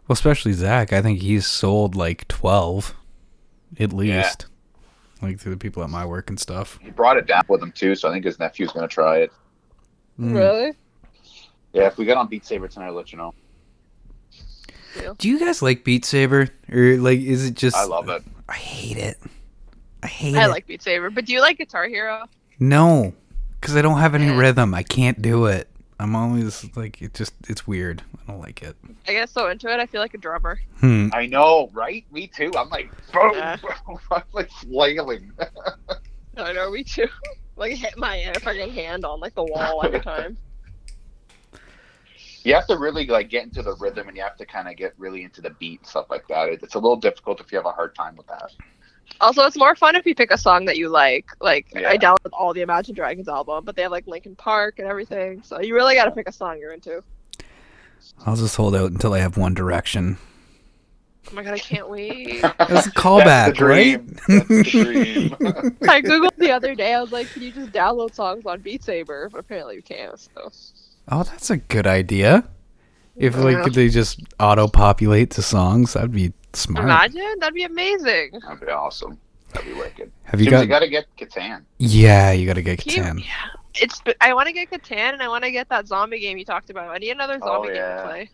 [0.08, 0.94] Well, especially Zach.
[0.94, 2.94] I think he's sold like twelve,
[3.78, 4.46] at least,
[5.22, 6.78] like to the people at my work and stuff.
[6.82, 9.32] he brought it down with him too, so I think his nephew's gonna try it.
[10.18, 10.34] Mm.
[10.34, 10.72] Really?
[11.72, 13.34] Yeah, if we get on Beat Saber tonight, I'll let you know.
[15.18, 17.76] Do you guys like Beat Saber, or like is it just?
[17.76, 18.22] I love it.
[18.48, 19.18] I hate it.
[20.02, 20.38] I hate it.
[20.38, 20.48] I it.
[20.48, 22.24] like Beat Saber, but do you like Guitar Hero?
[22.58, 23.12] no,
[23.60, 24.38] because I don't have any Yeah.
[24.38, 24.72] rhythm.
[24.74, 25.68] I can't do it.
[25.98, 27.14] I'm always like it.
[27.14, 28.02] Just it's weird.
[28.14, 28.76] I don't like it.
[29.08, 30.60] I get so into it, I feel like a drummer.
[30.80, 31.08] Hmm.
[31.12, 32.04] I know, right?
[32.12, 32.52] Me too.
[32.56, 33.56] I'm like, boom, Yeah.
[33.56, 33.98] boom.
[34.10, 35.32] I'm like flailing.
[36.36, 37.08] I know, me too.
[37.56, 40.36] like hit my uh, fucking hand on like the wall every time.
[42.42, 44.76] You have to really like get into the rhythm, and you have to kind of
[44.76, 46.48] get really into the beat and stuff like that.
[46.62, 48.52] It's a little difficult if you have a hard time with that.
[49.20, 51.26] Also, it's more fun if you pick a song that you like.
[51.40, 51.88] Like Yeah.
[51.90, 55.42] I downloaded all the Imagine Dragons album, but they have like Linkin Park and everything.
[55.42, 57.02] So you really got to pick a song you're into.
[58.26, 60.18] I'll just hold out until I have One Direction.
[61.30, 62.40] Oh my god, I can't wait.
[62.58, 64.06] That's a callback, That's the right?
[64.28, 65.34] That's the dream.
[65.88, 66.94] I googled the other day.
[66.94, 70.18] I was like, "Can you just download songs on Beat Saber?" But apparently you can't.
[70.20, 70.52] So
[71.08, 72.48] Oh, that's a good idea.
[73.16, 73.68] If like Yeah.
[73.72, 76.84] they just auto populate the songs, that'd be smart.
[76.84, 78.40] imagine that'd be amazing.
[78.42, 79.18] That'd be awesome.
[79.52, 80.10] That'd be wicked.
[80.24, 80.60] Have you Dude, got?
[80.62, 81.62] you gotta get Catan.
[81.78, 83.20] Yeah, you gotta get Can you- Catan.
[83.24, 84.02] yeah, it's.
[84.20, 86.68] I want to get Catan and I want to get that zombie game you talked
[86.70, 86.88] about.
[86.90, 88.30] I need another Oh, zombie game to play.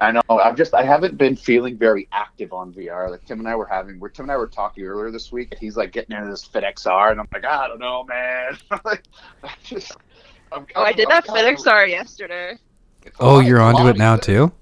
[0.00, 0.22] I know.
[0.30, 0.72] I'm just.
[0.72, 3.10] I haven't been feeling very active on VR.
[3.10, 3.98] Like Tim and I were having.
[3.98, 6.44] We're Tim and I were talking earlier this week, and he's like getting into this
[6.44, 8.56] Fit XR, and I'm like, I don't know, man.
[8.84, 9.02] like,
[9.42, 9.92] I just.
[10.52, 12.56] I'm Oh, I did I'm that kinda- yesterday.
[13.04, 14.52] it's Oh, lot- you're onto it now too.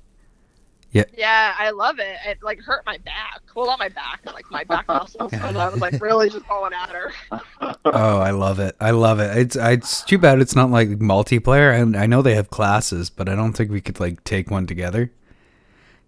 [0.93, 2.17] Yeah, I love it.
[2.27, 3.41] It like hurt my back.
[3.55, 5.33] Well, not my back, like my back muscles.
[5.43, 7.13] And I was like really just going at her.
[7.85, 8.77] Oh, I love it.
[8.81, 9.37] I love it.
[9.37, 11.79] It's it's too bad it's not like multiplayer.
[11.79, 14.67] And I know they have classes, but I don't think we could like take one
[14.67, 15.11] together.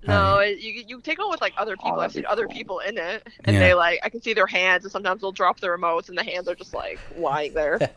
[0.07, 1.95] No, it, you you take on with like other people.
[1.97, 2.55] Oh, I've seen other cool.
[2.55, 3.61] people in it, and Yeah.
[3.61, 6.25] they like I can see their hands, and sometimes they'll drop the remotes, and the
[6.25, 7.79] hands are just like lying there.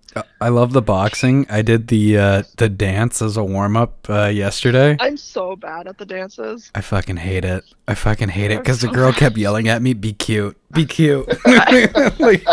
[0.41, 1.47] I love the boxing.
[1.51, 4.97] I did the uh, the dance as a warm up uh, yesterday.
[5.01, 6.71] I'm so bad at the dances.
[6.75, 7.65] I fucking hate it.
[7.87, 11.27] I fucking hate it because the girl kept yelling at me, "Be cute, be cute."
[12.19, 12.45] like,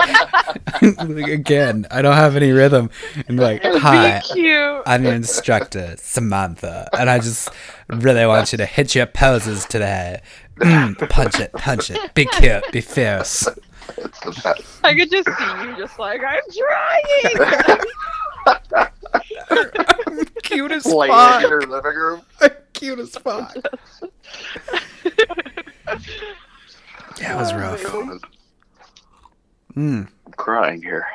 [0.81, 2.89] like, again, I don't have any rhythm.
[3.27, 4.83] And like, hi, Be cute.
[4.85, 7.49] I'm your instructor, Samantha, and I just
[7.89, 10.21] really want you to hit your poses today.
[10.57, 12.13] Mm, punch it, punch it.
[12.13, 13.47] Be cute, be fierce.
[13.97, 14.79] it's the best.
[14.83, 17.45] I could just see you, just like I'm trying.
[20.43, 21.41] Cute as Playing in fuck.
[21.41, 22.21] your living room.
[22.73, 23.55] Cute as fuck.
[27.19, 27.81] Yeah, it was rough.
[29.75, 30.07] Mm.
[30.25, 31.05] I'm crying here.